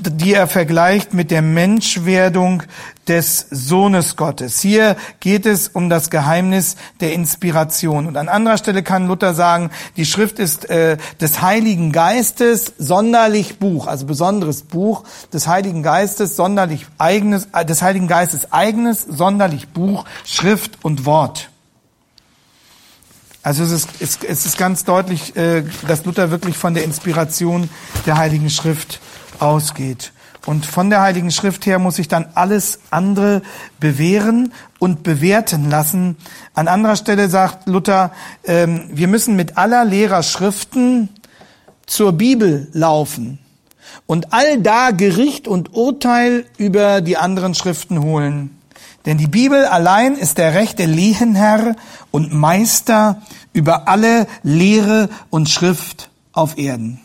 die 0.00 0.34
er 0.34 0.46
vergleicht 0.46 1.14
mit 1.14 1.30
der 1.30 1.42
Menschwerdung 1.42 2.62
des 3.08 3.46
Sohnes 3.50 4.16
Gottes. 4.16 4.60
Hier 4.60 4.96
geht 5.20 5.44
es 5.44 5.68
um 5.68 5.90
das 5.90 6.10
Geheimnis 6.10 6.76
der 7.00 7.12
Inspiration. 7.12 8.06
Und 8.06 8.16
an 8.16 8.28
anderer 8.28 8.58
Stelle 8.58 8.82
kann 8.82 9.08
Luther 9.08 9.34
sagen, 9.34 9.70
die 9.96 10.06
Schrift 10.06 10.38
ist 10.38 10.70
äh, 10.70 10.96
des 11.20 11.42
Heiligen 11.42 11.92
Geistes 11.92 12.72
sonderlich 12.78 13.58
Buch, 13.58 13.86
also 13.86 14.06
besonderes 14.06 14.62
Buch 14.62 15.04
des 15.32 15.46
Heiligen 15.46 15.82
Geistes, 15.82 16.36
sonderlich 16.36 16.86
eigenes, 16.98 17.48
äh, 17.52 17.64
des 17.64 17.82
Heiligen 17.82 18.08
Geistes 18.08 18.52
eigenes, 18.52 19.02
sonderlich 19.02 19.68
Buch, 19.68 20.04
Schrift 20.24 20.84
und 20.84 21.04
Wort. 21.04 21.50
Also 23.44 23.64
es 23.64 23.72
ist, 23.72 23.88
es, 23.98 24.18
es 24.22 24.46
ist 24.46 24.56
ganz 24.56 24.84
deutlich, 24.84 25.34
äh, 25.34 25.64
dass 25.88 26.04
Luther 26.04 26.30
wirklich 26.30 26.56
von 26.56 26.74
der 26.74 26.84
Inspiration 26.84 27.68
der 28.06 28.16
Heiligen 28.16 28.50
Schrift 28.50 29.00
ausgeht. 29.42 30.12
Und 30.46 30.66
von 30.66 30.90
der 30.90 31.02
Heiligen 31.02 31.30
Schrift 31.30 31.66
her 31.66 31.78
muss 31.78 31.98
ich 31.98 32.08
dann 32.08 32.26
alles 32.34 32.80
andere 32.90 33.42
bewähren 33.78 34.52
und 34.78 35.02
bewerten 35.02 35.70
lassen. 35.70 36.16
An 36.54 36.66
anderer 36.66 36.96
Stelle 36.96 37.28
sagt 37.28 37.68
Luther, 37.68 38.12
ähm, 38.44 38.90
wir 38.92 39.06
müssen 39.06 39.36
mit 39.36 39.56
aller 39.56 39.84
Lehrerschriften 39.84 41.10
zur 41.86 42.12
Bibel 42.12 42.68
laufen 42.72 43.38
und 44.06 44.32
all 44.32 44.60
da 44.60 44.90
Gericht 44.90 45.46
und 45.46 45.74
Urteil 45.74 46.44
über 46.56 47.00
die 47.00 47.16
anderen 47.16 47.54
Schriften 47.54 48.02
holen. 48.02 48.58
Denn 49.06 49.18
die 49.18 49.28
Bibel 49.28 49.64
allein 49.64 50.14
ist 50.14 50.38
der 50.38 50.54
rechte 50.54 50.86
Lehenherr 50.86 51.76
und 52.10 52.32
Meister 52.32 53.22
über 53.52 53.88
alle 53.88 54.26
Lehre 54.42 55.08
und 55.30 55.48
Schrift 55.48 56.10
auf 56.32 56.58
Erden. 56.58 57.00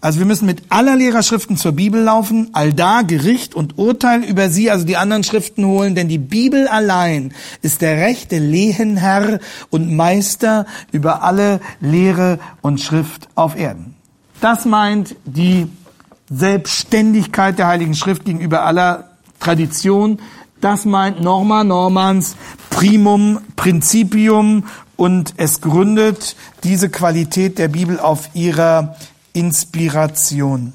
Also 0.00 0.18
wir 0.18 0.26
müssen 0.26 0.46
mit 0.46 0.62
aller 0.68 0.96
Lehrerschriften 0.96 1.56
zur 1.56 1.72
Bibel 1.72 2.02
laufen, 2.02 2.50
all 2.52 2.72
da 2.72 3.02
Gericht 3.02 3.54
und 3.54 3.78
Urteil 3.78 4.22
über 4.24 4.48
sie, 4.50 4.70
also 4.70 4.84
die 4.84 4.96
anderen 4.96 5.24
Schriften 5.24 5.64
holen, 5.66 5.94
denn 5.94 6.08
die 6.08 6.18
Bibel 6.18 6.68
allein 6.68 7.32
ist 7.62 7.82
der 7.82 7.96
rechte 7.96 8.38
Lehenherr 8.38 9.40
und 9.70 9.94
Meister 9.94 10.66
über 10.92 11.22
alle 11.22 11.60
Lehre 11.80 12.38
und 12.60 12.80
Schrift 12.80 13.28
auf 13.34 13.56
Erden. 13.56 13.94
Das 14.40 14.64
meint 14.64 15.16
die 15.24 15.66
Selbstständigkeit 16.30 17.58
der 17.58 17.68
Heiligen 17.68 17.94
Schrift 17.94 18.24
gegenüber 18.24 18.64
aller 18.64 19.10
Tradition. 19.40 20.20
Das 20.60 20.84
meint 20.84 21.20
Norma 21.20 21.64
Normans 21.64 22.36
Primum 22.70 23.40
Principium 23.56 24.64
und 24.96 25.34
es 25.36 25.60
gründet 25.60 26.36
diese 26.64 26.90
Qualität 26.90 27.58
der 27.58 27.68
Bibel 27.68 27.98
auf 27.98 28.30
ihrer 28.34 28.96
Inspiration. 29.38 30.72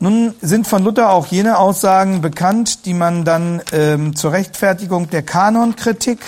Nun 0.00 0.34
sind 0.40 0.66
von 0.66 0.82
Luther 0.82 1.10
auch 1.10 1.26
jene 1.26 1.58
Aussagen 1.58 2.22
bekannt, 2.22 2.86
die 2.86 2.94
man 2.94 3.24
dann 3.24 3.62
ähm, 3.72 4.16
zur 4.16 4.32
Rechtfertigung 4.32 5.10
der 5.10 5.22
Kanonkritik 5.22 6.18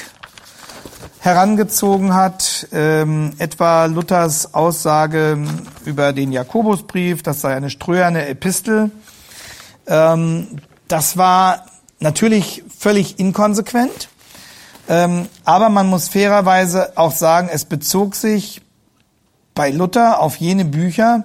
herangezogen 1.19 2.14
hat, 2.14 2.69
ähm, 2.73 3.33
etwa 3.38 3.87
Luthers 3.87 4.55
Aussage 4.55 5.38
über 5.85 6.12
den 6.12 6.33
Jakobusbrief, 6.33 7.23
das 7.23 7.41
sei 7.41 7.55
eine 7.55 7.71
ströerne 7.71 8.26
Epistel. 8.26 8.91
Ähm, 9.87 10.59
das 10.88 11.17
war 11.17 11.67
natürlich 11.99 12.62
völlig 12.79 13.19
inkonsequent, 13.19 14.09
ähm, 14.88 15.29
aber 15.45 15.69
man 15.69 15.88
muss 15.88 16.09
fairerweise 16.09 16.97
auch 16.97 17.12
sagen, 17.12 17.49
es 17.52 17.64
bezog 17.64 18.14
sich 18.14 18.62
bei 19.54 19.71
Luther 19.71 20.21
auf 20.21 20.37
jene 20.37 20.64
Bücher, 20.64 21.25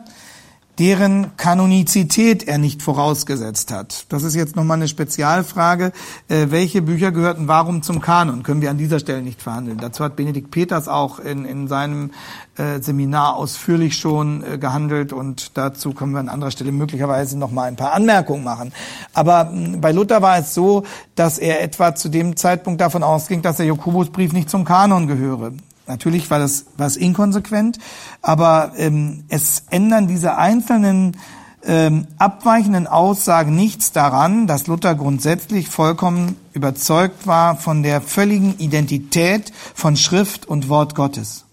deren 0.79 1.35
Kanonizität 1.37 2.47
er 2.47 2.59
nicht 2.59 2.83
vorausgesetzt 2.83 3.71
hat. 3.71 4.05
Das 4.09 4.23
ist 4.23 4.35
jetzt 4.35 4.55
nochmal 4.55 4.77
eine 4.77 4.87
Spezialfrage. 4.87 5.91
Äh, 6.27 6.47
welche 6.49 6.83
Bücher 6.83 7.11
gehörten 7.11 7.47
warum 7.47 7.81
zum 7.81 7.99
Kanon? 7.99 8.43
Können 8.43 8.61
wir 8.61 8.69
an 8.69 8.77
dieser 8.77 8.99
Stelle 8.99 9.23
nicht 9.23 9.41
verhandeln. 9.41 9.79
Dazu 9.79 10.03
hat 10.03 10.15
Benedikt 10.15 10.51
Peters 10.51 10.87
auch 10.87 11.19
in, 11.19 11.45
in 11.45 11.67
seinem 11.67 12.11
äh, 12.57 12.79
Seminar 12.79 13.37
ausführlich 13.37 13.97
schon 13.97 14.43
äh, 14.43 14.57
gehandelt 14.59 15.13
und 15.13 15.57
dazu 15.57 15.93
können 15.93 16.11
wir 16.11 16.19
an 16.19 16.29
anderer 16.29 16.51
Stelle 16.51 16.71
möglicherweise 16.71 17.39
nochmal 17.39 17.69
ein 17.69 17.75
paar 17.75 17.93
Anmerkungen 17.93 18.43
machen. 18.43 18.71
Aber 19.13 19.45
mh, 19.45 19.77
bei 19.77 19.91
Luther 19.91 20.21
war 20.21 20.37
es 20.37 20.53
so, 20.53 20.83
dass 21.15 21.39
er 21.39 21.63
etwa 21.63 21.95
zu 21.95 22.09
dem 22.09 22.35
Zeitpunkt 22.35 22.81
davon 22.81 23.01
ausging, 23.01 23.41
dass 23.41 23.57
der 23.57 23.65
Jakobusbrief 23.65 24.31
nicht 24.31 24.49
zum 24.49 24.63
Kanon 24.63 25.07
gehöre. 25.07 25.53
Natürlich 25.87 26.29
war 26.29 26.39
das 26.39 26.65
was 26.77 26.97
inkonsequent, 26.97 27.79
aber 28.21 28.73
ähm, 28.77 29.23
es 29.29 29.63
ändern 29.69 30.07
diese 30.07 30.37
einzelnen 30.37 31.17
ähm, 31.63 32.07
abweichenden 32.17 32.87
Aussagen 32.87 33.55
nichts 33.55 33.91
daran, 33.91 34.47
dass 34.47 34.67
Luther 34.67 34.95
grundsätzlich 34.95 35.69
vollkommen 35.69 36.37
überzeugt 36.53 37.27
war 37.27 37.57
von 37.57 37.83
der 37.83 38.01
völligen 38.01 38.57
Identität 38.57 39.51
von 39.73 39.97
Schrift 39.97 40.45
und 40.45 40.69
Wort 40.69 40.95
Gottes. 40.95 41.45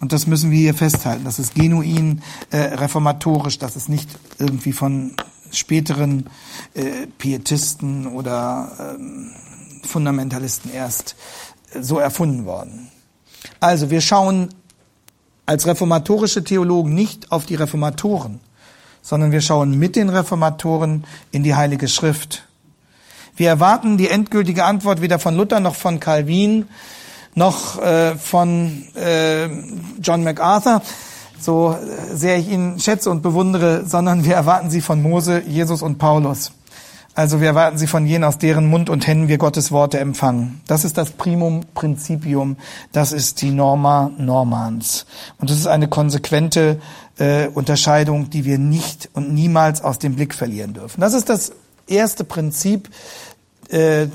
Und 0.00 0.12
das 0.12 0.26
müssen 0.26 0.50
wir 0.50 0.58
hier 0.58 0.74
festhalten. 0.74 1.24
Das 1.24 1.38
ist 1.38 1.54
genuin 1.54 2.22
äh, 2.50 2.58
reformatorisch, 2.58 3.58
das 3.58 3.76
ist 3.76 3.88
nicht 3.88 4.08
irgendwie 4.38 4.72
von 4.72 5.14
späteren 5.50 6.28
äh, 6.74 7.06
Pietisten 7.18 8.06
oder 8.06 8.96
ähm, 8.98 9.32
Fundamentalisten 9.84 10.72
erst 10.72 11.16
äh, 11.72 11.82
so 11.82 11.98
erfunden 11.98 12.44
worden. 12.44 12.90
Also 13.60 13.90
wir 13.90 14.00
schauen 14.00 14.50
als 15.46 15.66
reformatorische 15.66 16.44
Theologen 16.44 16.94
nicht 16.94 17.32
auf 17.32 17.46
die 17.46 17.54
Reformatoren, 17.54 18.40
sondern 19.02 19.32
wir 19.32 19.40
schauen 19.40 19.78
mit 19.78 19.96
den 19.96 20.08
Reformatoren 20.08 21.04
in 21.30 21.42
die 21.42 21.54
Heilige 21.54 21.88
Schrift. 21.88 22.44
Wir 23.36 23.48
erwarten 23.48 23.96
die 23.96 24.08
endgültige 24.08 24.64
Antwort 24.64 25.00
weder 25.00 25.18
von 25.18 25.36
Luther 25.36 25.60
noch 25.60 25.74
von 25.74 26.00
Calvin 26.00 26.66
noch 27.34 27.80
äh, 27.80 28.16
von 28.16 28.84
äh, 28.96 29.46
John 30.02 30.24
MacArthur, 30.24 30.82
so 31.40 31.76
sehr 32.12 32.36
ich 32.36 32.48
ihn 32.48 32.80
schätze 32.80 33.10
und 33.10 33.22
bewundere, 33.22 33.86
sondern 33.86 34.24
wir 34.24 34.34
erwarten 34.34 34.70
sie 34.70 34.80
von 34.80 35.00
Mose, 35.00 35.42
Jesus 35.46 35.82
und 35.82 35.98
Paulus. 35.98 36.52
Also 37.18 37.40
wir 37.40 37.48
erwarten 37.48 37.78
sie 37.78 37.88
von 37.88 38.06
jenen, 38.06 38.22
aus 38.22 38.38
deren 38.38 38.66
Mund 38.66 38.88
und 38.88 39.04
Händen 39.08 39.26
wir 39.26 39.38
Gottes 39.38 39.72
Worte 39.72 39.98
empfangen. 39.98 40.60
Das 40.68 40.84
ist 40.84 40.96
das 40.96 41.10
Primum 41.10 41.64
Principium, 41.74 42.56
das 42.92 43.10
ist 43.10 43.42
die 43.42 43.50
Norma 43.50 44.12
Normans. 44.18 45.04
Und 45.38 45.50
das 45.50 45.58
ist 45.58 45.66
eine 45.66 45.88
konsequente 45.88 46.80
äh, 47.18 47.48
Unterscheidung, 47.48 48.30
die 48.30 48.44
wir 48.44 48.58
nicht 48.58 49.08
und 49.14 49.34
niemals 49.34 49.82
aus 49.82 49.98
dem 49.98 50.14
Blick 50.14 50.32
verlieren 50.32 50.74
dürfen. 50.74 51.00
Das 51.00 51.12
ist 51.12 51.28
das 51.28 51.50
erste 51.88 52.22
Prinzip, 52.22 52.88
äh, 53.68 54.06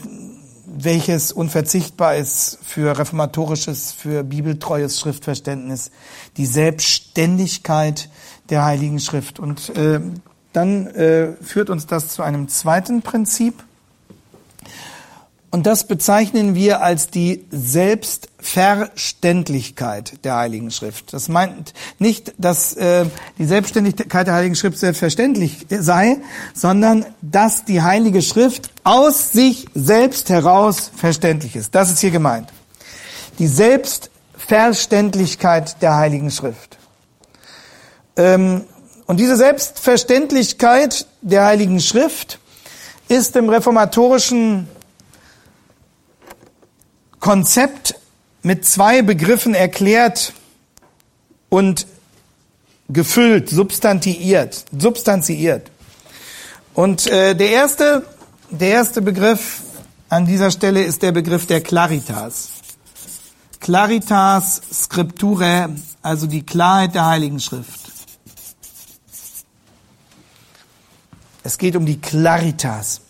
welches 0.65 1.33
unverzichtbar 1.33 2.15
ist 2.15 2.57
für 2.63 2.97
reformatorisches, 2.97 3.91
für 3.91 4.23
bibeltreues 4.23 4.97
Schriftverständnis, 5.01 5.91
die 6.37 6.45
Selbstständigkeit 6.45 8.07
der 8.49 8.63
Heiligen 8.63 9.01
Schrift. 9.01 9.41
Und 9.41 9.75
äh, 9.75 9.99
dann 10.53 10.87
äh, 10.87 11.33
führt 11.41 11.69
uns 11.69 11.87
das 11.87 12.09
zu 12.09 12.23
einem 12.23 12.47
zweiten 12.47 13.01
Prinzip. 13.01 13.63
Und 15.53 15.65
das 15.67 15.85
bezeichnen 15.85 16.55
wir 16.55 16.81
als 16.81 17.11
die 17.11 17.45
Selbstverständlichkeit 17.51 20.25
der 20.25 20.37
Heiligen 20.37 20.71
Schrift. 20.71 21.13
Das 21.13 21.29
meint 21.29 21.75
nicht, 21.99 22.33
dass 22.39 22.73
äh, 22.73 23.05
die 23.37 23.45
Selbstständigkeit 23.45 24.25
der 24.25 24.33
Heiligen 24.33 24.55
Schrift 24.55 24.79
selbstverständlich 24.79 25.67
sei, 25.69 26.17
sondern 26.55 27.05
dass 27.21 27.65
die 27.65 27.83
Heilige 27.83 28.23
Schrift 28.23 28.71
aus 28.83 29.31
sich 29.31 29.67
selbst 29.75 30.29
heraus 30.29 30.89
verständlich 30.95 31.55
ist. 31.55 31.75
Das 31.75 31.91
ist 31.91 31.99
hier 31.99 32.09
gemeint. 32.09 32.51
Die 33.37 33.45
Selbstverständlichkeit 33.45 35.83
der 35.83 35.97
Heiligen 35.97 36.31
Schrift. 36.31 36.79
Ähm, 38.17 38.63
und 39.13 39.17
diese 39.17 39.37
Selbstverständlichkeit 39.37 41.05
der 41.21 41.45
Heiligen 41.45 41.79
Schrift 41.79 42.39
ist 43.09 43.35
im 43.35 43.47
reformatorischen 43.47 44.67
Konzept 47.19 47.93
mit 48.41 48.65
zwei 48.65 49.03
Begriffen 49.03 49.53
erklärt 49.53 50.33
und 51.49 51.85
gefüllt, 52.89 53.51
substantiiert, 53.51 54.65
substanziiert. 54.75 55.69
Und 56.73 57.05
äh, 57.05 57.35
der 57.35 57.51
erste, 57.51 58.07
der 58.49 58.69
erste 58.69 59.03
Begriff 59.03 59.61
an 60.09 60.25
dieser 60.25 60.49
Stelle 60.49 60.81
ist 60.81 61.03
der 61.03 61.11
Begriff 61.11 61.45
der 61.45 61.61
Claritas. 61.61 62.49
Claritas 63.59 64.59
Scripturae, 64.73 65.69
also 66.01 66.25
die 66.25 66.43
Klarheit 66.43 66.95
der 66.95 67.05
Heiligen 67.05 67.39
Schrift. 67.39 67.92
Es 71.43 71.57
geht 71.57 71.75
um 71.75 71.85
die 71.85 71.99
Claritas. 71.99 73.01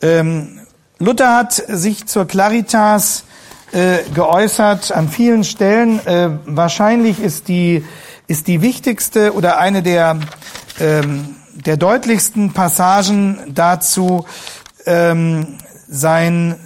Ähm, 0.00 0.60
Luther 0.98 1.36
hat 1.36 1.52
sich 1.52 2.06
zur 2.06 2.26
Claritas 2.26 3.22
äh, 3.70 3.98
geäußert 4.14 4.90
an 4.90 5.08
vielen 5.08 5.44
Stellen. 5.44 6.04
Äh, 6.06 6.30
wahrscheinlich 6.44 7.20
ist 7.20 7.46
die, 7.48 7.84
ist 8.26 8.48
die 8.48 8.62
wichtigste 8.62 9.32
oder 9.34 9.58
eine 9.58 9.82
der, 9.82 10.18
ähm, 10.80 11.36
der 11.54 11.76
deutlichsten 11.76 12.52
Passagen 12.52 13.38
dazu 13.48 14.26
ähm, 14.84 15.58
sein, 15.88 16.56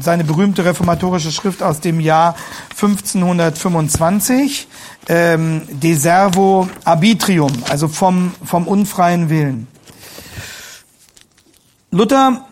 seine 0.00 0.24
berühmte 0.24 0.66
reformatorische 0.66 1.32
Schrift 1.32 1.62
aus 1.62 1.80
dem 1.80 1.98
Jahr 1.98 2.36
1525, 2.72 4.68
ähm, 5.08 5.62
De 5.70 5.94
Servo 5.94 6.68
Arbitrium, 6.84 7.52
also 7.70 7.88
vom, 7.88 8.32
vom 8.44 8.68
unfreien 8.68 9.30
Willen. 9.30 9.71
Luther 11.94 12.46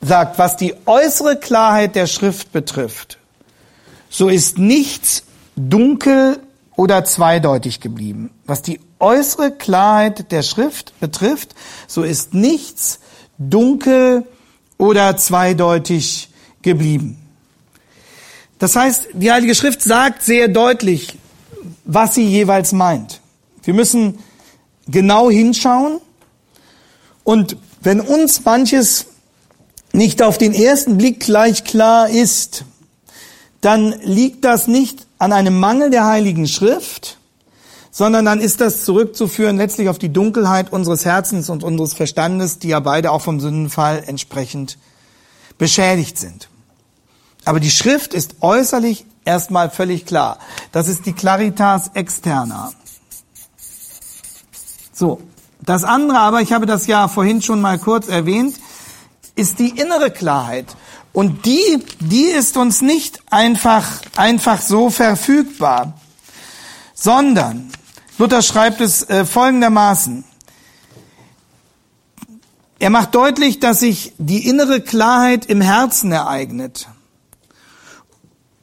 sagt, 0.00 0.36
was 0.36 0.56
die 0.56 0.74
äußere 0.84 1.36
Klarheit 1.38 1.94
der 1.94 2.08
Schrift 2.08 2.50
betrifft, 2.50 3.18
so 4.10 4.28
ist 4.28 4.58
nichts 4.58 5.22
dunkel 5.54 6.40
oder 6.74 7.04
zweideutig 7.04 7.80
geblieben. 7.80 8.30
Was 8.46 8.62
die 8.62 8.80
äußere 8.98 9.52
Klarheit 9.52 10.32
der 10.32 10.42
Schrift 10.42 10.98
betrifft, 10.98 11.54
so 11.86 12.02
ist 12.02 12.34
nichts 12.34 12.98
dunkel 13.38 14.26
oder 14.76 15.16
zweideutig 15.16 16.30
geblieben. 16.62 17.16
Das 18.58 18.74
heißt, 18.74 19.08
die 19.12 19.30
Heilige 19.30 19.54
Schrift 19.54 19.82
sagt 19.82 20.22
sehr 20.22 20.48
deutlich, 20.48 21.16
was 21.84 22.16
sie 22.16 22.26
jeweils 22.26 22.72
meint. 22.72 23.20
Wir 23.62 23.74
müssen 23.74 24.18
genau 24.88 25.30
hinschauen 25.30 26.00
und 27.26 27.56
wenn 27.80 28.00
uns 28.00 28.44
manches 28.44 29.06
nicht 29.92 30.22
auf 30.22 30.38
den 30.38 30.54
ersten 30.54 30.96
Blick 30.96 31.18
gleich 31.18 31.64
klar 31.64 32.08
ist, 32.08 32.64
dann 33.60 34.00
liegt 34.00 34.44
das 34.44 34.68
nicht 34.68 35.08
an 35.18 35.32
einem 35.32 35.58
Mangel 35.58 35.90
der 35.90 36.06
Heiligen 36.06 36.46
Schrift, 36.46 37.18
sondern 37.90 38.26
dann 38.26 38.40
ist 38.40 38.60
das 38.60 38.84
zurückzuführen 38.84 39.56
letztlich 39.56 39.88
auf 39.88 39.98
die 39.98 40.12
Dunkelheit 40.12 40.72
unseres 40.72 41.04
Herzens 41.04 41.50
und 41.50 41.64
unseres 41.64 41.94
Verstandes, 41.94 42.60
die 42.60 42.68
ja 42.68 42.78
beide 42.78 43.10
auch 43.10 43.22
vom 43.22 43.40
Sündenfall 43.40 44.04
entsprechend 44.06 44.78
beschädigt 45.58 46.18
sind. 46.18 46.48
Aber 47.44 47.58
die 47.58 47.72
Schrift 47.72 48.14
ist 48.14 48.36
äußerlich 48.40 49.04
erstmal 49.24 49.68
völlig 49.70 50.06
klar. 50.06 50.38
Das 50.70 50.86
ist 50.86 51.06
die 51.06 51.12
Claritas 51.12 51.90
externa. 51.94 52.72
So, 54.92 55.20
das 55.60 55.84
andere 55.84 56.18
aber, 56.18 56.42
ich 56.42 56.52
habe 56.52 56.66
das 56.66 56.86
ja 56.86 57.08
vorhin 57.08 57.42
schon 57.42 57.60
mal 57.60 57.78
kurz 57.78 58.08
erwähnt, 58.08 58.56
ist 59.34 59.58
die 59.58 59.70
innere 59.70 60.10
Klarheit. 60.10 60.76
Und 61.12 61.46
die, 61.46 61.82
die 62.00 62.24
ist 62.24 62.56
uns 62.56 62.82
nicht 62.82 63.20
einfach, 63.30 63.86
einfach 64.16 64.60
so 64.60 64.90
verfügbar, 64.90 65.98
sondern, 66.94 67.70
Luther 68.18 68.42
schreibt 68.42 68.80
es 68.80 69.08
äh, 69.08 69.24
folgendermaßen, 69.24 70.24
er 72.78 72.90
macht 72.90 73.14
deutlich, 73.14 73.58
dass 73.58 73.80
sich 73.80 74.12
die 74.18 74.46
innere 74.46 74.82
Klarheit 74.82 75.46
im 75.46 75.62
Herzen 75.62 76.12
ereignet 76.12 76.88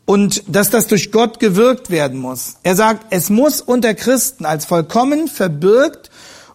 und 0.06 0.43
dass 0.47 0.69
das 0.69 0.88
durch 0.88 1.12
Gott 1.12 1.39
gewirkt 1.39 1.89
werden 1.89 2.19
muss. 2.19 2.58
Er 2.62 2.75
sagt, 2.75 3.08
es 3.10 3.32
muss 3.32 3.62
unter 3.62 3.95
Christen 3.95 4.45
als 4.45 4.65
vollkommen 4.65 5.27
verbirgt 5.27 6.12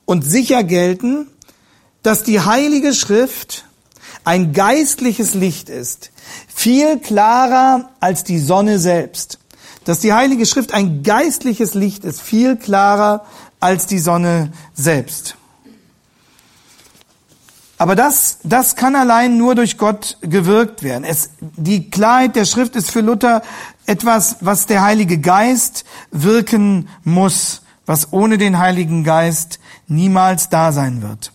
und 0.09 0.23
sicher 0.23 0.65
gelten, 0.65 1.27
dass 2.03 2.23
die 2.23 2.41
Heilige 2.41 2.95
Schrift 2.95 3.67
ein 4.25 4.55
geistliches 4.55 5.35
Licht 5.35 5.69
ist, 5.69 6.13
viel 6.49 6.99
klarer 6.99 7.91
als 8.01 8.25
die 8.25 8.39
Sonne 8.39 8.79
selbst. 8.79 9.39
Dass 9.85 10.01
die 10.01 10.15
Heilige 10.15 10.47
Schrift 10.47 10.73
ein 10.73 11.03
geistliches 11.03 11.75
Licht 11.75 12.07
ist, 12.07 12.23
viel 12.23 12.57
klarer 12.57 13.27
als 13.61 13.85
die 13.85 13.99
Sonne 13.99 14.51
selbst. 14.73 15.37
Aber 17.77 17.95
das, 17.95 18.39
das 18.45 18.77
kann 18.77 18.97
allein 18.97 19.37
nur 19.37 19.55
durch 19.55 19.77
Gott 19.77 20.17
gewirkt 20.23 20.83
werden. 20.83 21.05
Es, 21.05 21.33
die 21.41 21.91
Klarheit 21.91 22.35
der 22.35 22.47
Schrift 22.47 22.77
ist 22.77 22.91
für 22.91 23.03
Luther 23.03 23.43
etwas, 23.85 24.37
was 24.41 24.65
der 24.65 24.83
Heilige 24.83 25.19
Geist 25.19 25.85
wirken 26.11 26.89
muss, 27.05 27.61
was 27.85 28.11
ohne 28.15 28.39
den 28.39 28.59
Heiligen 28.59 29.05
Geist 29.05 29.61
niemals 29.89 30.49
da 30.49 30.73
sein 30.73 31.03
wird. 31.03 31.33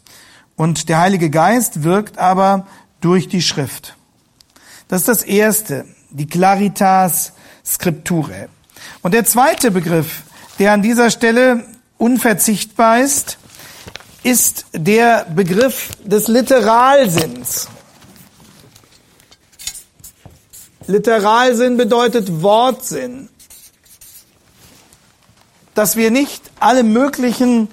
Und 0.56 0.88
der 0.90 1.00
Heilige 1.00 1.30
Geist 1.30 1.84
wirkt 1.84 2.18
aber 2.18 2.68
durch 3.02 3.28
die 3.28 3.42
Schrift. 3.42 3.96
Das 4.88 5.02
ist 5.02 5.08
das 5.08 5.24
erste, 5.24 5.86
die 6.10 6.28
Claritas 6.28 7.34
Scripturae. 7.66 8.48
Und 9.02 9.14
der 9.14 9.26
zweite 9.26 9.72
Begriff, 9.72 10.24
der 10.60 10.74
an 10.74 10.82
dieser 10.82 11.10
Stelle 11.10 11.66
unverzichtbar 11.98 13.00
ist, 13.00 13.38
ist 14.24 14.66
der 14.74 15.26
Begriff 15.26 15.90
des 16.04 16.28
Literalsinns. 16.28 17.68
Literalsinn 20.88 21.78
bedeutet 21.78 22.42
Wortsinn. 22.42 23.30
Dass 25.76 25.96
wir 25.96 26.12
nicht 26.12 26.52
alle 26.60 26.84
möglichen 26.84 27.70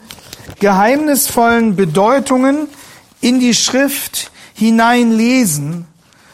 geheimnisvollen 0.60 1.74
Bedeutungen 1.74 2.68
in 3.20 3.40
die 3.40 3.54
Schrift 3.54 4.30
hineinlesen, 4.54 5.86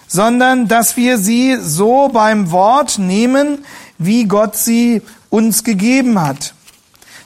sondern 0.06 0.68
dass 0.68 0.96
wir 0.96 1.18
sie 1.18 1.56
so 1.60 2.08
beim 2.08 2.50
Wort 2.50 2.98
nehmen, 2.98 3.64
wie 3.98 4.24
Gott 4.24 4.56
sie 4.56 5.02
uns 5.30 5.64
gegeben 5.64 6.20
hat. 6.20 6.54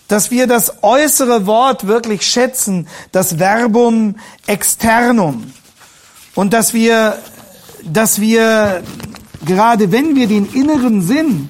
Dass 0.08 0.30
wir 0.30 0.46
das 0.46 0.82
äußere 0.82 1.46
Wort 1.46 1.86
wirklich 1.86 2.26
schätzen, 2.26 2.86
das 3.12 3.34
Verbum 3.34 4.16
externum. 4.46 5.52
Und 6.34 6.52
dass 6.52 6.74
wir, 6.74 7.18
dass 7.84 8.20
wir, 8.20 8.82
gerade 9.46 9.92
wenn 9.92 10.16
wir 10.16 10.26
den 10.26 10.52
inneren 10.52 11.02
Sinn 11.02 11.48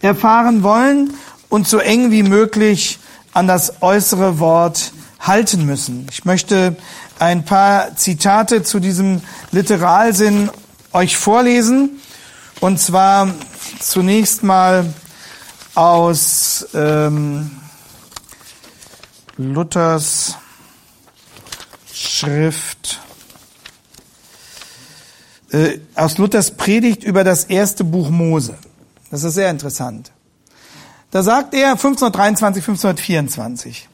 erfahren 0.00 0.62
wollen, 0.62 1.14
uns 1.48 1.70
so 1.70 1.78
eng 1.78 2.10
wie 2.10 2.22
möglich 2.22 2.98
an 3.36 3.46
das 3.46 3.82
äußere 3.82 4.38
Wort 4.38 4.92
halten 5.20 5.66
müssen. 5.66 6.06
Ich 6.10 6.24
möchte 6.24 6.74
ein 7.18 7.44
paar 7.44 7.94
Zitate 7.94 8.62
zu 8.62 8.80
diesem 8.80 9.20
Literalsinn 9.52 10.48
euch 10.94 11.18
vorlesen. 11.18 12.00
Und 12.60 12.80
zwar 12.80 13.34
zunächst 13.78 14.42
mal 14.42 14.86
aus 15.74 16.66
ähm, 16.72 17.50
Luthers 19.36 20.36
Schrift, 21.92 23.02
äh, 25.50 25.78
aus 25.94 26.16
Luthers 26.16 26.52
Predigt 26.52 27.04
über 27.04 27.22
das 27.22 27.44
erste 27.44 27.84
Buch 27.84 28.08
Mose. 28.08 28.56
Das 29.10 29.24
ist 29.24 29.34
sehr 29.34 29.50
interessant. 29.50 30.10
Da 31.10 31.22
sagt 31.22 31.54
er 31.54 31.72
1523, 31.72 32.62
1524. 32.62 33.88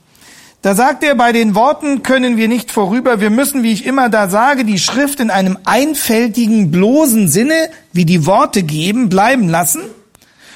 Da 0.62 0.77
sagt 0.77 1.03
er, 1.03 1.16
bei 1.16 1.33
den 1.33 1.57
Worten 1.57 2.05
können 2.05 2.37
wir 2.37 2.46
nicht 2.46 2.70
vorüber, 2.70 3.20
wir 3.20 3.31
müssen, 3.31 3.64
wie 3.64 3.72
ich 3.72 3.85
immer 3.85 4.09
da 4.09 4.29
sage, 4.29 4.64
die 4.64 4.79
Schrift 4.79 5.18
in 5.18 5.31
einem 5.31 5.59
einfältigen, 5.64 6.70
bloßen 6.70 7.27
Sinne, 7.27 7.68
wie 7.92 8.05
die 8.05 8.27
Worte 8.27 8.62
geben, 8.62 9.09
bleiben 9.09 9.48
lassen 9.48 9.83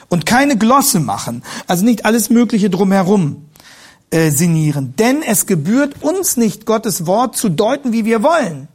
und 0.09 0.25
keine 0.25 0.57
Glosse 0.57 1.01
machen, 1.01 1.43
also 1.67 1.85
nicht 1.85 2.05
alles 2.05 2.31
Mögliche 2.31 2.71
drumherum 2.71 3.47
äh, 4.11 4.31
sinnieren. 4.31 4.95
Denn 4.97 5.23
es 5.23 5.47
gebührt 5.47 6.03
uns 6.03 6.37
nicht, 6.37 6.67
Gottes 6.67 7.07
Wort 7.07 7.37
zu 7.37 7.49
deuten, 7.49 7.93
wie 7.93 8.05
wir 8.05 8.23
wollen. 8.23 8.69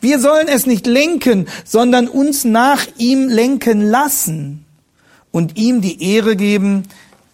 Wir 0.00 0.18
sollen 0.18 0.48
es 0.48 0.64
nicht 0.64 0.86
lenken, 0.86 1.48
sondern 1.66 2.08
uns 2.08 2.44
nach 2.44 2.86
ihm 2.96 3.28
lenken 3.28 3.82
lassen 3.82 4.64
und 5.32 5.56
ihm 5.56 5.80
die 5.80 6.02
Ehre 6.14 6.36
geben, 6.36 6.84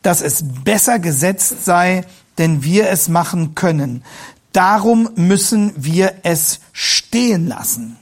dass 0.02 0.20
es 0.20 0.44
besser 0.64 0.98
gesetzt 0.98 1.64
sei, 1.64 2.04
denn 2.38 2.62
wir 2.62 2.88
es 2.90 3.08
machen 3.08 3.54
können. 3.54 4.04
Darum 4.52 5.10
müssen 5.16 5.72
wir 5.76 6.14
es 6.22 6.60
stehen 6.72 7.46
lassen. 7.46 7.96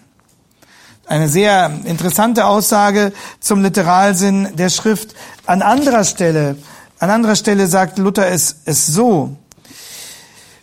Eine 1.06 1.28
sehr 1.28 1.70
interessante 1.84 2.46
Aussage 2.46 3.12
zum 3.40 3.62
Literalsinn 3.62 4.48
der 4.54 4.70
Schrift. 4.70 5.14
An 5.46 5.60
anderer 5.60 6.04
Stelle, 6.04 6.56
an 6.98 7.10
anderer 7.10 7.36
Stelle 7.36 7.66
sagt 7.66 7.98
Luther 7.98 8.28
es, 8.28 8.56
es 8.64 8.86
so. 8.86 9.36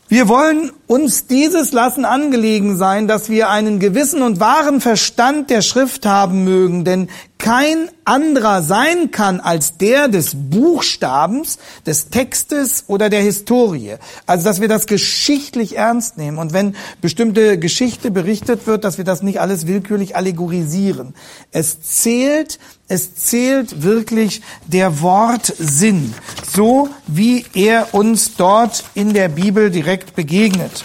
Wir 0.07 0.27
wollen 0.27 0.71
uns 0.87 1.27
dieses 1.27 1.71
lassen 1.71 2.03
angelegen 2.03 2.77
sein, 2.77 3.07
dass 3.07 3.29
wir 3.29 3.49
einen 3.49 3.79
gewissen 3.79 4.23
und 4.23 4.39
wahren 4.39 4.81
Verstand 4.81 5.49
der 5.49 5.61
Schrift 5.61 6.05
haben 6.05 6.43
mögen, 6.43 6.83
denn 6.83 7.07
kein 7.41 7.89
anderer 8.05 8.61
sein 8.61 9.09
kann 9.09 9.39
als 9.39 9.77
der 9.77 10.07
des 10.07 10.33
Buchstabens, 10.35 11.57
des 11.87 12.09
Textes 12.09 12.83
oder 12.87 13.09
der 13.09 13.21
Historie. 13.21 13.95
Also, 14.27 14.45
dass 14.45 14.61
wir 14.61 14.67
das 14.67 14.85
geschichtlich 14.85 15.75
ernst 15.75 16.19
nehmen 16.19 16.37
und 16.37 16.53
wenn 16.53 16.75
bestimmte 17.01 17.57
Geschichte 17.57 18.11
berichtet 18.11 18.67
wird, 18.67 18.83
dass 18.83 18.99
wir 18.99 19.05
das 19.05 19.23
nicht 19.23 19.41
alles 19.41 19.65
willkürlich 19.65 20.15
allegorisieren. 20.15 21.15
Es 21.51 21.81
zählt, 21.81 22.59
es 22.87 23.15
zählt 23.15 23.81
wirklich 23.81 24.43
der 24.67 25.01
Wortsinn, 25.01 26.13
so 26.47 26.89
wie 27.07 27.45
er 27.53 27.93
uns 27.93 28.35
dort 28.35 28.83
in 28.93 29.13
der 29.13 29.29
Bibel 29.29 29.71
direkt 29.71 30.15
begegnet. 30.15 30.83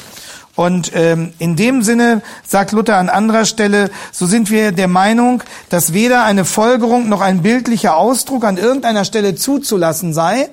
Und 0.56 0.92
ähm, 0.94 1.34
in 1.38 1.54
dem 1.54 1.82
Sinne 1.82 2.22
sagt 2.46 2.72
Luther 2.72 2.96
an 2.96 3.10
anderer 3.10 3.44
Stelle, 3.44 3.90
so 4.10 4.24
sind 4.26 4.50
wir 4.50 4.72
der 4.72 4.88
Meinung, 4.88 5.42
dass 5.68 5.92
weder 5.92 6.24
eine 6.24 6.46
Folgerung 6.46 7.10
noch 7.10 7.20
ein 7.20 7.42
bildlicher 7.42 7.96
Ausdruck 7.96 8.44
an 8.44 8.56
irgendeiner 8.56 9.04
Stelle 9.04 9.34
zuzulassen 9.34 10.14
sei, 10.14 10.48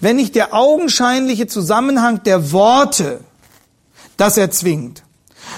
wenn 0.00 0.16
nicht 0.16 0.34
der 0.34 0.52
augenscheinliche 0.52 1.46
Zusammenhang 1.46 2.24
der 2.24 2.50
Worte 2.50 3.20
das 4.16 4.36
erzwingt, 4.36 5.04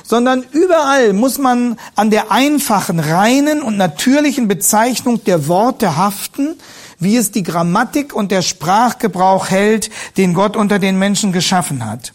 sondern 0.05 0.45
überall 0.53 1.15
muss 1.15 1.39
man 1.39 1.79
an 1.95 2.11
der 2.11 2.31
einfachen, 2.31 3.01
reinen 3.01 3.63
und 3.63 3.79
natürlichen 3.79 4.49
Bezeichnung 4.49 5.25
der 5.25 5.49
Worte 5.49 5.97
haften, 5.97 6.57
wie 6.99 7.17
es 7.17 7.31
die 7.31 7.43
Grammatik 7.43 8.15
und 8.15 8.33
der 8.33 8.43
Sprachgebrauch 8.43 9.49
hält, 9.49 9.89
den 10.19 10.35
Gott 10.35 10.57
unter 10.57 10.79
den 10.79 10.99
Menschen 10.99 11.33
geschaffen 11.33 11.87
hat. 11.87 12.13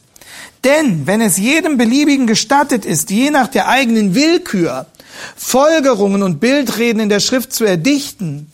Denn 0.63 1.05
wenn 1.05 1.21
es 1.21 1.37
jedem 1.37 1.77
beliebigen 1.77 2.27
gestattet 2.27 2.85
ist, 2.85 3.09
je 3.09 3.31
nach 3.31 3.47
der 3.47 3.67
eigenen 3.67 4.15
Willkür 4.15 4.85
Folgerungen 5.35 6.23
und 6.23 6.39
Bildreden 6.39 6.99
in 6.99 7.09
der 7.09 7.19
Schrift 7.19 7.53
zu 7.53 7.65
erdichten, 7.65 8.51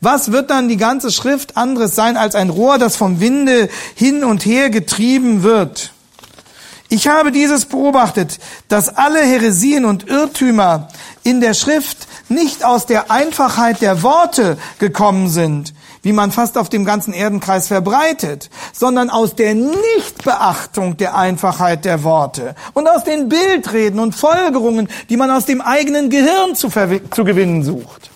was 0.00 0.32
wird 0.32 0.50
dann 0.50 0.68
die 0.68 0.76
ganze 0.76 1.12
Schrift 1.12 1.56
anderes 1.56 1.94
sein 1.94 2.16
als 2.16 2.34
ein 2.34 2.50
Rohr, 2.50 2.78
das 2.78 2.96
vom 2.96 3.20
Winde 3.20 3.68
hin 3.94 4.24
und 4.24 4.44
her 4.44 4.70
getrieben 4.70 5.42
wird? 5.44 5.92
Ich 6.88 7.08
habe 7.08 7.32
dieses 7.32 7.64
beobachtet, 7.64 8.38
dass 8.68 8.96
alle 8.96 9.20
Heresien 9.20 9.84
und 9.84 10.08
Irrtümer 10.08 10.88
in 11.22 11.40
der 11.40 11.54
Schrift 11.54 12.08
nicht 12.28 12.64
aus 12.64 12.86
der 12.86 13.10
Einfachheit 13.10 13.80
der 13.80 14.02
Worte 14.02 14.58
gekommen 14.78 15.30
sind, 15.30 15.72
wie 16.02 16.12
man 16.12 16.32
fast 16.32 16.58
auf 16.58 16.68
dem 16.68 16.84
ganzen 16.84 17.14
Erdenkreis 17.14 17.68
verbreitet, 17.68 18.50
sondern 18.72 19.10
aus 19.10 19.34
der 19.34 19.54
Nichtbeachtung 19.54 20.96
der 20.96 21.16
Einfachheit 21.16 21.84
der 21.84 22.02
Worte 22.04 22.54
und 22.74 22.88
aus 22.88 23.04
den 23.04 23.28
Bildreden 23.28 24.00
und 24.00 24.14
Folgerungen, 24.14 24.88
die 25.08 25.16
man 25.16 25.30
aus 25.30 25.46
dem 25.46 25.60
eigenen 25.60 26.10
Gehirn 26.10 26.54
zu, 26.54 26.68
zu 26.68 27.24
gewinnen 27.24 27.62
sucht. 27.62 28.10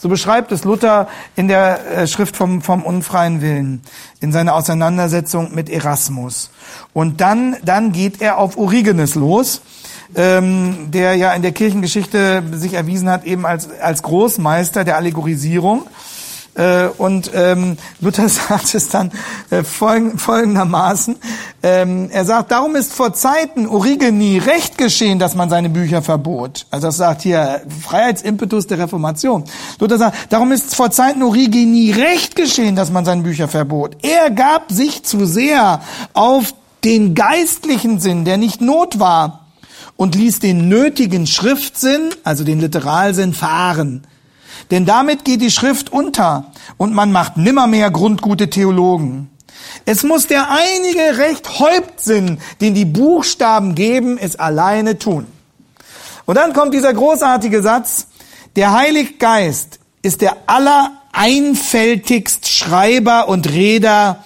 So 0.00 0.08
beschreibt 0.08 0.52
es 0.52 0.62
Luther 0.62 1.08
in 1.34 1.48
der 1.48 1.84
äh, 1.90 2.06
Schrift 2.06 2.36
vom, 2.36 2.62
vom 2.62 2.84
unfreien 2.84 3.42
Willen, 3.42 3.82
in 4.20 4.30
seiner 4.30 4.54
Auseinandersetzung 4.54 5.56
mit 5.56 5.68
Erasmus. 5.68 6.50
Und 6.92 7.20
dann, 7.20 7.56
dann 7.64 7.90
geht 7.90 8.22
er 8.22 8.38
auf 8.38 8.56
Origenes 8.56 9.16
los, 9.16 9.60
ähm, 10.14 10.92
der 10.92 11.16
ja 11.16 11.32
in 11.32 11.42
der 11.42 11.50
Kirchengeschichte 11.50 12.44
sich 12.52 12.74
erwiesen 12.74 13.10
hat 13.10 13.24
eben 13.24 13.44
als, 13.44 13.68
als 13.80 14.04
Großmeister 14.04 14.84
der 14.84 14.96
Allegorisierung. 14.96 15.88
Äh, 16.58 16.88
und 16.98 17.30
ähm, 17.34 17.78
Luther 18.00 18.28
sagt 18.28 18.74
es 18.74 18.88
dann 18.88 19.12
äh, 19.50 19.62
folgendermaßen. 19.62 21.16
Ähm, 21.62 22.10
er 22.10 22.24
sagt, 22.24 22.50
darum 22.50 22.76
ist 22.76 22.92
vor 22.92 23.14
Zeiten 23.14 23.66
Origeni 23.66 24.38
recht 24.38 24.76
geschehen, 24.76 25.18
dass 25.18 25.34
man 25.34 25.48
seine 25.48 25.70
Bücher 25.70 26.02
verbot. 26.02 26.66
Also 26.70 26.88
das 26.88 26.96
sagt 26.96 27.22
hier 27.22 27.62
Freiheitsimpetus 27.82 28.66
der 28.66 28.80
Reformation. 28.80 29.44
Luther 29.78 29.98
sagt, 29.98 30.32
darum 30.32 30.52
ist 30.52 30.74
vor 30.74 30.90
Zeiten 30.90 31.22
Origeni 31.22 31.92
recht 31.92 32.34
geschehen, 32.34 32.74
dass 32.76 32.90
man 32.90 33.04
seine 33.04 33.22
Bücher 33.22 33.48
verbot. 33.48 33.96
Er 34.02 34.30
gab 34.30 34.72
sich 34.72 35.04
zu 35.04 35.24
sehr 35.26 35.80
auf 36.12 36.52
den 36.84 37.14
geistlichen 37.14 38.00
Sinn, 38.00 38.24
der 38.24 38.36
nicht 38.36 38.60
Not 38.60 38.98
war, 38.98 39.46
und 39.96 40.14
ließ 40.14 40.38
den 40.38 40.68
nötigen 40.68 41.26
Schriftsinn, 41.26 42.10
also 42.22 42.44
den 42.44 42.60
Literalsinn, 42.60 43.34
fahren. 43.34 44.06
Denn 44.70 44.86
damit 44.86 45.24
geht 45.24 45.40
die 45.40 45.50
Schrift 45.50 45.92
unter 45.92 46.52
und 46.76 46.94
man 46.94 47.12
macht 47.12 47.36
nimmermehr 47.36 47.90
grundgute 47.90 48.50
Theologen. 48.50 49.30
Es 49.84 50.02
muss 50.02 50.26
der 50.26 50.48
einige 50.50 51.18
Recht 51.18 51.58
Häuptsinn, 51.58 52.38
den 52.60 52.74
die 52.74 52.84
Buchstaben 52.84 53.74
geben, 53.74 54.18
es 54.18 54.36
alleine 54.36 54.98
tun. 54.98 55.26
Und 56.26 56.36
dann 56.36 56.52
kommt 56.52 56.74
dieser 56.74 56.92
großartige 56.92 57.62
Satz, 57.62 58.08
der 58.56 58.72
Heilige 58.72 59.14
Geist 59.14 59.78
ist 60.02 60.20
der 60.20 60.36
allereinfältigst 60.46 62.48
Schreiber 62.48 63.28
und 63.28 63.48
Reder 63.48 64.24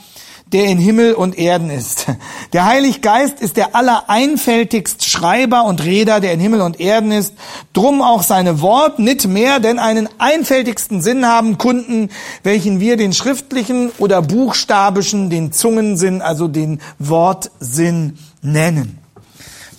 der 0.53 0.67
in 0.67 0.79
Himmel 0.79 1.15
und 1.15 1.38
Erden 1.38 1.71
ist. 1.71 2.07
Der 2.53 2.67
Heilige 2.67 3.01
Geist 3.01 3.41
ist 3.41 3.57
der 3.57 3.75
allereinfältigst 3.75 5.05
Schreiber 5.05 5.65
und 5.65 5.85
Reder, 5.85 6.21
der 6.21 6.33
in 6.33 6.41
Himmel 6.41 6.61
und 6.61 6.81
Erden 6.81 7.12
ist. 7.12 7.35
Drum 7.73 8.03
auch 8.03 8.23
seine 8.23 8.61
Wort 8.61 8.99
nicht 8.99 9.27
mehr, 9.27 9.61
denn 9.61 9.79
einen 9.79 10.09
einfältigsten 10.19 11.01
Sinn 11.01 11.27
haben 11.27 11.59
Kunden, 11.59 12.11
welchen 12.43 12.81
wir 12.81 12.97
den 12.97 13.12
schriftlichen 13.12 13.91
oder 13.99 14.23
buchstabischen, 14.23 15.31
den 15.31 15.53
Zungensinn, 15.53 16.23
also 16.23 16.49
den 16.49 16.81
Wortsinn 16.99 18.19
nennen. 18.43 19.02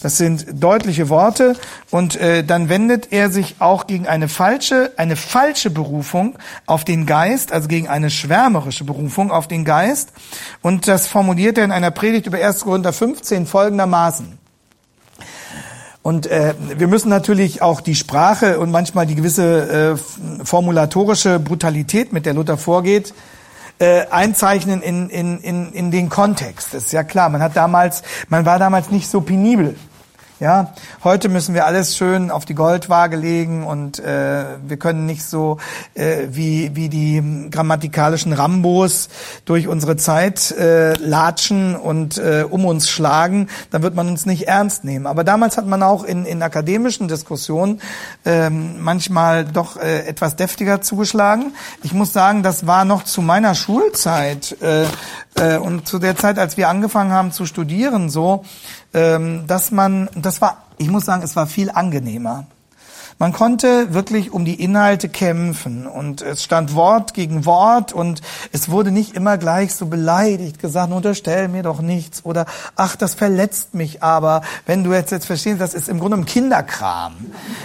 Das 0.03 0.17
sind 0.17 0.61
deutliche 0.61 1.07
Worte 1.07 1.55
und 1.89 2.17
äh, 2.17 2.43
dann 2.43 2.67
wendet 2.67 3.13
er 3.13 3.31
sich 3.31 3.55
auch 3.59 3.87
gegen 3.87 4.05
eine 4.05 4.27
falsche, 4.27 4.91
eine 4.97 5.15
falsche 5.15 5.69
Berufung 5.69 6.37
auf 6.65 6.83
den 6.83 7.05
Geist, 7.05 7.53
also 7.53 7.69
gegen 7.69 7.87
eine 7.87 8.09
schwärmerische 8.09 8.83
Berufung 8.83 9.31
auf 9.31 9.47
den 9.47 9.63
Geist. 9.63 10.11
Und 10.61 10.89
das 10.89 11.07
formuliert 11.07 11.57
er 11.57 11.63
in 11.63 11.71
einer 11.71 11.89
Predigt 11.89 12.27
über 12.27 12.37
1. 12.37 12.65
Korinther 12.65 12.91
15 12.91 13.47
folgendermaßen. 13.47 14.37
Und 16.01 16.27
äh, 16.27 16.53
wir 16.77 16.89
müssen 16.89 17.07
natürlich 17.07 17.61
auch 17.61 17.79
die 17.79 17.95
Sprache 17.95 18.59
und 18.59 18.71
manchmal 18.71 19.07
die 19.07 19.15
gewisse 19.15 19.95
äh, 19.95 20.43
formulatorische 20.43 21.39
Brutalität, 21.39 22.11
mit 22.11 22.25
der 22.25 22.33
Luther 22.33 22.57
vorgeht, 22.57 23.13
äh, 23.79 24.05
einzeichnen 24.07 24.81
in, 24.81 25.09
in, 25.09 25.39
in, 25.39 25.71
in 25.71 25.91
den 25.91 26.09
Kontext. 26.09 26.73
Das 26.73 26.87
ist 26.87 26.91
ja 26.91 27.05
klar. 27.05 27.29
Man 27.29 27.41
hat 27.41 27.55
damals, 27.55 28.03
man 28.27 28.45
war 28.45 28.59
damals 28.59 28.91
nicht 28.91 29.09
so 29.09 29.21
penibel. 29.21 29.77
Ja, 30.43 30.73
heute 31.05 31.29
müssen 31.29 31.55
wir 31.55 31.65
alles 31.65 31.95
schön 31.95 32.29
auf 32.29 32.43
die 32.43 32.53
Goldwaage 32.53 33.15
legen 33.15 33.65
und 33.65 33.99
äh, 33.99 34.43
wir 34.67 34.75
können 34.75 35.05
nicht 35.05 35.23
so 35.23 35.57
äh, 35.93 36.27
wie 36.31 36.75
wie 36.75 36.89
die 36.89 37.47
grammatikalischen 37.49 38.33
Rambos 38.33 39.07
durch 39.45 39.69
unsere 39.69 39.95
Zeit 39.95 40.51
äh, 40.51 40.95
latschen 40.95 41.77
und 41.77 42.17
äh, 42.17 42.43
um 42.49 42.65
uns 42.65 42.89
schlagen, 42.89 43.47
dann 43.71 43.83
wird 43.83 43.95
man 43.95 44.09
uns 44.09 44.25
nicht 44.25 44.49
ernst 44.49 44.83
nehmen. 44.83 45.07
Aber 45.07 45.23
damals 45.23 45.55
hat 45.55 45.65
man 45.65 45.81
auch 45.81 46.03
in 46.03 46.25
in 46.25 46.43
akademischen 46.43 47.07
Diskussionen 47.07 47.79
äh, 48.25 48.49
manchmal 48.49 49.45
doch 49.45 49.77
äh, 49.77 50.05
etwas 50.05 50.35
deftiger 50.35 50.81
zugeschlagen. 50.81 51.53
Ich 51.83 51.93
muss 51.93 52.11
sagen, 52.11 52.43
das 52.43 52.67
war 52.67 52.83
noch 52.83 53.05
zu 53.05 53.21
meiner 53.21 53.55
Schulzeit 53.55 54.57
äh, 54.61 54.87
äh, 55.35 55.57
und 55.57 55.87
zu 55.87 55.99
der 55.99 56.17
Zeit, 56.17 56.37
als 56.37 56.57
wir 56.57 56.67
angefangen 56.67 57.13
haben 57.13 57.31
zu 57.31 57.45
studieren, 57.45 58.09
so 58.09 58.43
ähm, 58.43 58.82
dass 58.93 59.71
man, 59.71 60.09
das 60.15 60.41
war, 60.41 60.63
ich 60.77 60.89
muss 60.89 61.05
sagen, 61.05 61.23
es 61.23 61.35
war 61.35 61.47
viel 61.47 61.69
angenehmer. 61.71 62.45
Man 63.19 63.31
konnte 63.31 63.93
wirklich 63.93 64.31
um 64.31 64.45
die 64.45 64.61
Inhalte 64.61 65.07
kämpfen 65.09 65.85
und 65.87 66.21
es 66.21 66.43
stand 66.43 66.75
Wort 66.75 67.13
gegen 67.13 67.45
Wort 67.45 67.93
und 67.93 68.21
es 68.51 68.69
wurde 68.69 68.91
nicht 68.91 69.15
immer 69.15 69.37
gleich 69.37 69.75
so 69.75 69.85
beleidigt 69.85 70.59
gesagt, 70.59 70.91
unterstell 70.91 71.47
mir 71.47 71.63
doch 71.63 71.81
nichts 71.81 72.25
oder 72.25 72.45
ach, 72.75 72.95
das 72.95 73.13
verletzt 73.13 73.73
mich 73.73 74.01
aber. 74.01 74.41
Wenn 74.65 74.83
du 74.83 74.93
jetzt 74.93 75.11
jetzt 75.11 75.25
verstehst, 75.25 75.61
das 75.61 75.73
ist 75.73 75.89
im 75.89 75.99
Grunde 75.99 76.17
ein 76.17 76.25
Kinderkram. 76.25 77.13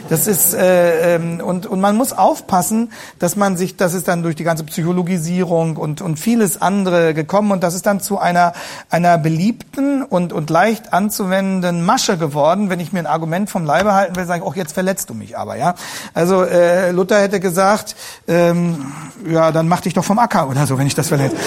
Das 0.08 0.26
ist 0.26 0.54
äh, 0.54 1.14
ähm, 1.16 1.40
und 1.40 1.66
und 1.66 1.80
man 1.80 1.96
muss 1.96 2.12
aufpassen, 2.12 2.92
dass 3.18 3.37
man 3.37 3.56
sich, 3.56 3.76
das 3.76 3.94
ist 3.94 4.08
dann 4.08 4.22
durch 4.22 4.37
die 4.37 4.44
ganze 4.44 4.64
Psychologisierung 4.64 5.76
und 5.76 6.00
und 6.02 6.18
vieles 6.18 6.61
andere 6.61 7.14
gekommen 7.14 7.52
und 7.52 7.62
das 7.62 7.74
ist 7.74 7.87
dann 7.87 8.00
zu 8.00 8.18
einer 8.18 8.52
einer 8.90 9.18
beliebten 9.18 10.02
und 10.02 10.32
und 10.32 10.50
leicht 10.50 10.92
anzuwendenden 10.92 11.84
Masche 11.84 12.18
geworden. 12.18 12.70
Wenn 12.70 12.80
ich 12.80 12.92
mir 12.92 13.00
ein 13.00 13.06
Argument 13.06 13.48
vom 13.48 13.64
Leibe 13.64 13.94
halten 13.94 14.16
will, 14.16 14.26
sage 14.26 14.40
ich, 14.40 14.46
oh, 14.46 14.52
jetzt 14.54 14.72
verletzt 14.72 15.08
du 15.11 15.14
mich 15.14 15.38
aber 15.38 15.57
ja. 15.57 15.74
Also 16.14 16.42
äh, 16.42 16.90
Luther 16.90 17.20
hätte 17.20 17.40
gesagt, 17.40 17.96
ähm, 18.27 18.92
ja, 19.29 19.53
dann 19.53 19.68
mach 19.68 19.81
dich 19.81 19.94
doch 19.94 20.05
vom 20.05 20.18
Acker 20.18 20.48
oder 20.48 20.66
so, 20.66 20.79
wenn 20.79 20.87
ich 20.87 20.94
das 20.94 21.09
verletze. 21.09 21.37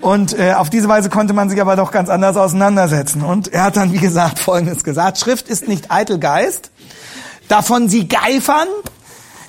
Und 0.00 0.38
äh, 0.38 0.54
auf 0.54 0.70
diese 0.70 0.88
Weise 0.88 1.10
konnte 1.10 1.34
man 1.34 1.50
sich 1.50 1.60
aber 1.60 1.76
doch 1.76 1.92
ganz 1.92 2.08
anders 2.08 2.36
auseinandersetzen. 2.36 3.22
Und 3.22 3.52
er 3.52 3.64
hat 3.64 3.76
dann, 3.76 3.92
wie 3.92 3.98
gesagt, 3.98 4.38
Folgendes 4.38 4.82
gesagt. 4.82 5.18
Schrift 5.18 5.48
ist 5.48 5.68
nicht 5.68 5.90
eitel 5.90 6.18
Geist, 6.18 6.70
davon 7.48 7.88
sie 7.88 8.08
geifern. 8.08 8.68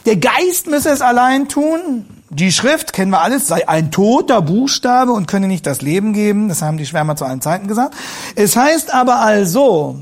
Der 0.05 0.17
Geist 0.17 0.67
müsse 0.67 0.89
es 0.89 1.01
allein 1.01 1.47
tun. 1.47 2.05
Die 2.29 2.51
Schrift, 2.51 2.93
kennen 2.93 3.11
wir 3.11 3.21
alles, 3.21 3.47
sei 3.47 3.67
ein 3.67 3.91
toter 3.91 4.41
Buchstabe 4.41 5.11
und 5.11 5.27
könne 5.27 5.47
nicht 5.47 5.67
das 5.67 5.81
Leben 5.81 6.13
geben. 6.13 6.47
Das 6.49 6.61
haben 6.61 6.77
die 6.77 6.85
Schwärmer 6.85 7.15
zu 7.15 7.25
allen 7.25 7.41
Zeiten 7.41 7.67
gesagt. 7.67 7.93
Es 8.35 8.55
heißt 8.55 8.93
aber 8.93 9.19
also, 9.19 9.99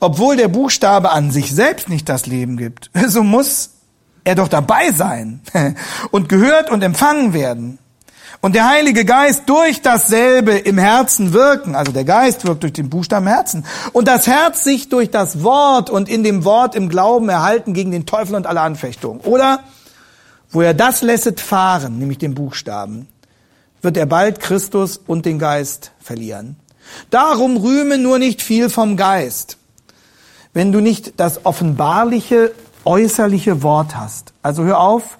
obwohl 0.00 0.36
der 0.36 0.48
Buchstabe 0.48 1.10
an 1.10 1.30
sich 1.30 1.54
selbst 1.54 1.88
nicht 1.88 2.08
das 2.08 2.26
Leben 2.26 2.56
gibt, 2.56 2.90
so 3.08 3.22
muss 3.22 3.70
er 4.24 4.34
doch 4.34 4.48
dabei 4.48 4.92
sein 4.92 5.40
und 6.10 6.28
gehört 6.28 6.70
und 6.70 6.82
empfangen 6.82 7.32
werden. 7.32 7.78
Und 8.40 8.54
der 8.54 8.68
Heilige 8.68 9.04
Geist 9.04 9.44
durch 9.46 9.82
dasselbe 9.82 10.52
im 10.52 10.78
Herzen 10.78 11.32
wirken. 11.32 11.74
Also 11.74 11.90
der 11.90 12.04
Geist 12.04 12.46
wirkt 12.46 12.62
durch 12.62 12.72
den 12.72 12.88
Buchstaben 12.88 13.26
Herzen. 13.26 13.64
Und 13.92 14.06
das 14.06 14.28
Herz 14.28 14.62
sich 14.62 14.88
durch 14.88 15.10
das 15.10 15.42
Wort 15.42 15.90
und 15.90 16.08
in 16.08 16.22
dem 16.22 16.44
Wort 16.44 16.76
im 16.76 16.88
Glauben 16.88 17.28
erhalten 17.28 17.74
gegen 17.74 17.90
den 17.90 18.06
Teufel 18.06 18.36
und 18.36 18.46
alle 18.46 18.60
Anfechtungen. 18.60 19.20
Oder 19.22 19.64
wo 20.50 20.60
er 20.62 20.72
das 20.72 21.02
lässet 21.02 21.40
fahren, 21.40 21.98
nämlich 21.98 22.18
den 22.18 22.34
Buchstaben, 22.34 23.08
wird 23.82 23.96
er 23.96 24.06
bald 24.06 24.40
Christus 24.40 24.98
und 25.04 25.26
den 25.26 25.38
Geist 25.40 25.92
verlieren. 26.00 26.56
Darum 27.10 27.56
rühme 27.56 27.98
nur 27.98 28.18
nicht 28.18 28.40
viel 28.40 28.70
vom 28.70 28.96
Geist, 28.96 29.58
wenn 30.58 30.72
du 30.72 30.80
nicht 30.80 31.20
das 31.20 31.46
offenbarliche, 31.46 32.50
äußerliche 32.84 33.62
Wort 33.62 33.94
hast. 33.94 34.32
Also 34.42 34.64
hör 34.64 34.80
auf, 34.80 35.16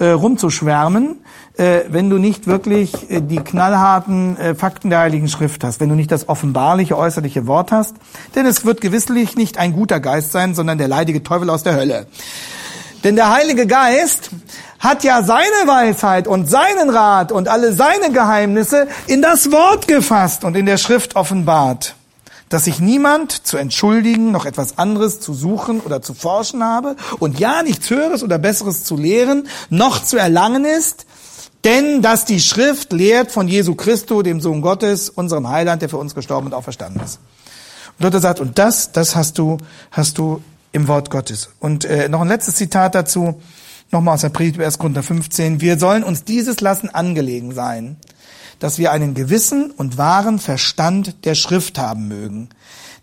äh, 0.00 0.06
rumzuschwärmen, 0.06 1.20
äh, 1.56 1.82
wenn 1.90 2.10
du 2.10 2.18
nicht 2.18 2.48
wirklich 2.48 3.08
äh, 3.08 3.20
die 3.20 3.36
knallharten 3.36 4.36
äh, 4.36 4.56
Fakten 4.56 4.90
der 4.90 4.98
Heiligen 4.98 5.28
Schrift 5.28 5.62
hast, 5.62 5.78
wenn 5.78 5.90
du 5.90 5.94
nicht 5.94 6.10
das 6.10 6.28
offenbarliche, 6.28 6.98
äußerliche 6.98 7.46
Wort 7.46 7.70
hast. 7.70 7.94
Denn 8.34 8.46
es 8.46 8.64
wird 8.64 8.80
gewisslich 8.80 9.36
nicht 9.36 9.58
ein 9.58 9.74
guter 9.74 10.00
Geist 10.00 10.32
sein, 10.32 10.56
sondern 10.56 10.76
der 10.76 10.88
leidige 10.88 11.22
Teufel 11.22 11.50
aus 11.50 11.62
der 11.62 11.76
Hölle. 11.76 12.08
Denn 13.04 13.14
der 13.14 13.32
Heilige 13.32 13.68
Geist 13.68 14.30
hat 14.80 15.04
ja 15.04 15.22
seine 15.22 15.66
Weisheit 15.66 16.26
und 16.26 16.50
seinen 16.50 16.90
Rat 16.90 17.30
und 17.30 17.46
alle 17.46 17.74
seine 17.74 18.10
Geheimnisse 18.10 18.88
in 19.06 19.22
das 19.22 19.52
Wort 19.52 19.86
gefasst 19.86 20.42
und 20.42 20.56
in 20.56 20.66
der 20.66 20.78
Schrift 20.78 21.14
offenbart 21.14 21.94
dass 22.50 22.64
sich 22.64 22.80
niemand 22.80 23.46
zu 23.46 23.56
entschuldigen, 23.56 24.32
noch 24.32 24.44
etwas 24.44 24.76
anderes 24.76 25.20
zu 25.20 25.32
suchen 25.32 25.80
oder 25.80 26.02
zu 26.02 26.12
forschen 26.12 26.62
habe 26.62 26.96
und 27.18 27.38
ja 27.38 27.62
nichts 27.62 27.88
Höheres 27.88 28.22
oder 28.22 28.38
Besseres 28.38 28.84
zu 28.84 28.96
lehren, 28.96 29.48
noch 29.70 30.04
zu 30.04 30.18
erlangen 30.18 30.66
ist, 30.66 31.06
denn 31.64 32.02
dass 32.02 32.24
die 32.24 32.40
Schrift 32.40 32.92
lehrt 32.92 33.30
von 33.30 33.48
Jesu 33.48 33.74
Christo, 33.74 34.22
dem 34.22 34.40
Sohn 34.40 34.60
Gottes, 34.62 35.08
unserem 35.08 35.48
Heiland, 35.48 35.80
der 35.80 35.88
für 35.88 35.98
uns 35.98 36.14
gestorben 36.14 36.48
und 36.48 36.54
auferstanden 36.54 37.02
ist. 37.02 37.20
Und 37.98 38.04
Luther 38.04 38.20
sagt, 38.20 38.40
und 38.40 38.58
das, 38.58 38.92
das 38.92 39.14
hast 39.14 39.38
du, 39.38 39.58
hast 39.92 40.18
du 40.18 40.42
im 40.72 40.88
Wort 40.88 41.10
Gottes. 41.10 41.50
Und 41.60 41.84
äh, 41.84 42.08
noch 42.08 42.20
ein 42.20 42.28
letztes 42.28 42.56
Zitat 42.56 42.94
dazu, 42.94 43.40
nochmal 43.92 44.14
aus 44.14 44.22
der 44.22 44.30
Predigt 44.30 44.56
über 44.56 44.64
1. 44.64 44.78
Korinther 44.78 45.02
15. 45.02 45.60
Wir 45.60 45.78
sollen 45.78 46.02
uns 46.02 46.24
dieses 46.24 46.60
lassen 46.60 46.88
angelegen 46.88 47.54
sein, 47.54 47.96
dass 48.60 48.78
wir 48.78 48.92
einen 48.92 49.14
gewissen 49.14 49.72
und 49.72 49.98
wahren 49.98 50.38
Verstand 50.38 51.24
der 51.24 51.34
Schrift 51.34 51.78
haben 51.78 52.06
mögen, 52.06 52.50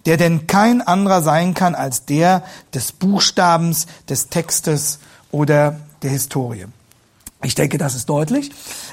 der 0.06 0.16
denn 0.16 0.48
kein 0.48 0.82
anderer 0.82 1.22
sein 1.22 1.54
kann 1.54 1.76
als 1.76 2.06
der 2.06 2.44
des 2.74 2.94
Buchstabens, 2.94 3.88
des 4.08 4.30
Textes 4.30 5.00
oder 5.32 5.82
der 6.02 6.12
Historie. 6.12 6.68
Ich 7.44 7.54
denke, 7.54 7.78
das 7.78 7.94
ist 7.94 8.10
deutlich. 8.10 8.50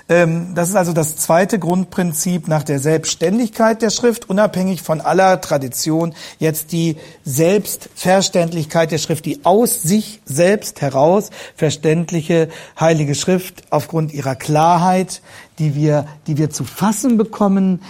Ähm, 0.07 0.55
das 0.55 0.69
ist 0.69 0.77
also 0.77 0.93
das 0.93 1.17
zweite 1.17 1.59
Grundprinzip 1.59 2.47
nach 2.47 2.63
der 2.63 2.79
Selbstständigkeit 2.79 3.81
der 3.81 3.89
Schrift, 3.89 4.29
unabhängig 4.29 4.83
von 4.83 5.01
aller 5.01 5.41
Tradition. 5.41 6.15
Jetzt 6.39 6.73
die 6.73 6.97
Selbstverständlichkeit 7.25 8.91
der 8.91 8.99
Schrift, 8.99 9.25
die 9.25 9.47
aus 9.47 9.83
sich 9.83 10.21
selbst 10.27 10.83
heraus 10.83 11.31
verständliche 11.57 12.51
Heilige 12.79 13.15
Schrift 13.15 13.63
aufgrund 13.71 14.13
ihrer 14.13 14.35
Klarheit, 14.35 15.23
die 15.59 15.75
wir, 15.75 16.07
die 16.27 16.37
wir 16.37 16.51
zu 16.51 16.65
fassen 16.65 17.17
bekommen, 17.17 17.81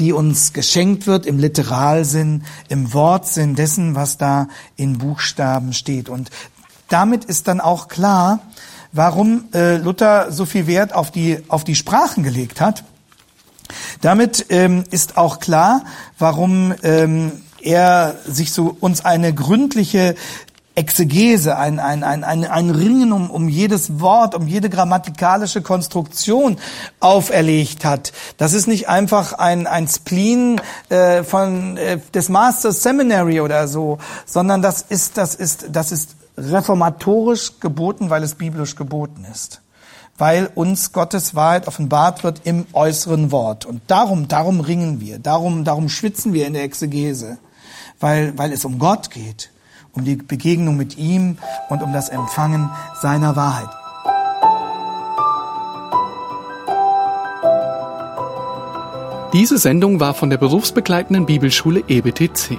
die 0.00 0.12
uns 0.12 0.52
geschenkt 0.52 1.06
wird 1.06 1.24
im 1.24 1.38
Literalsinn, 1.38 2.42
im 2.68 2.92
Wortsinn 2.92 3.54
dessen, 3.54 3.94
was 3.94 4.18
da 4.18 4.48
in 4.74 4.98
Buchstaben 4.98 5.72
steht. 5.72 6.08
Und 6.08 6.30
damit 6.88 7.26
ist 7.26 7.46
dann 7.46 7.60
auch 7.60 7.86
klar, 7.86 8.40
warum 8.92 9.44
äh, 9.54 9.76
Luther 9.76 10.32
so 10.32 10.44
viel 10.46 10.66
Wert 10.66 10.94
auf 10.94 11.10
die, 11.10 11.38
auf 11.48 11.64
die 11.64 11.74
Sprachen 11.74 12.22
gelegt 12.22 12.60
hat. 12.60 12.84
Damit 14.00 14.46
ähm, 14.48 14.84
ist 14.90 15.16
auch 15.16 15.38
klar, 15.38 15.84
warum 16.18 16.74
ähm, 16.82 17.32
er 17.62 18.16
sich 18.26 18.52
so 18.52 18.76
uns 18.80 19.04
eine 19.04 19.34
gründliche 19.34 20.16
Exegese, 20.76 21.58
ein, 21.58 21.78
ein, 21.78 22.04
ein, 22.04 22.24
ein, 22.24 22.44
ein 22.44 22.70
Ringen 22.70 23.12
um, 23.12 23.30
um 23.30 23.48
jedes 23.48 24.00
Wort, 24.00 24.34
um 24.34 24.46
jede 24.46 24.70
grammatikalische 24.70 25.62
Konstruktion 25.62 26.58
auferlegt 27.00 27.84
hat. 27.84 28.12
Das 28.38 28.52
ist 28.52 28.66
nicht 28.66 28.88
einfach 28.88 29.34
ein, 29.34 29.66
ein 29.66 29.88
Spleen 29.88 30.60
äh, 30.88 31.22
von 31.22 31.76
äh, 31.76 31.98
des 32.14 32.28
Masters 32.28 32.82
Seminary 32.82 33.40
oder 33.40 33.68
so, 33.68 33.98
sondern 34.24 34.62
das 34.62 34.82
ist, 34.82 35.18
das 35.18 35.34
ist, 35.34 35.66
das 35.70 35.92
ist 35.92 36.16
reformatorisch 36.36 37.60
geboten, 37.60 38.10
weil 38.10 38.22
es 38.22 38.34
biblisch 38.34 38.76
geboten 38.76 39.26
ist. 39.30 39.62
Weil 40.18 40.50
uns 40.54 40.92
Gottes 40.92 41.34
Wahrheit 41.34 41.66
offenbart 41.66 42.24
wird 42.24 42.42
im 42.44 42.66
äußeren 42.72 43.32
Wort. 43.32 43.64
Und 43.64 43.82
darum, 43.86 44.28
darum 44.28 44.60
ringen 44.60 45.00
wir, 45.00 45.18
darum, 45.18 45.64
darum 45.64 45.88
schwitzen 45.88 46.32
wir 46.32 46.46
in 46.46 46.52
der 46.52 46.64
Exegese. 46.64 47.38
Weil, 47.98 48.36
weil 48.38 48.52
es 48.52 48.64
um 48.64 48.78
Gott 48.78 49.10
geht, 49.10 49.50
um 49.92 50.04
die 50.04 50.16
Begegnung 50.16 50.76
mit 50.76 50.96
ihm 50.98 51.38
und 51.68 51.82
um 51.82 51.92
das 51.92 52.08
Empfangen 52.08 52.70
seiner 53.00 53.36
Wahrheit. 53.36 53.68
Diese 59.32 59.58
Sendung 59.58 60.00
war 60.00 60.14
von 60.14 60.28
der 60.28 60.38
berufsbegleitenden 60.38 61.24
Bibelschule 61.24 61.84
EBTC. 61.86 62.58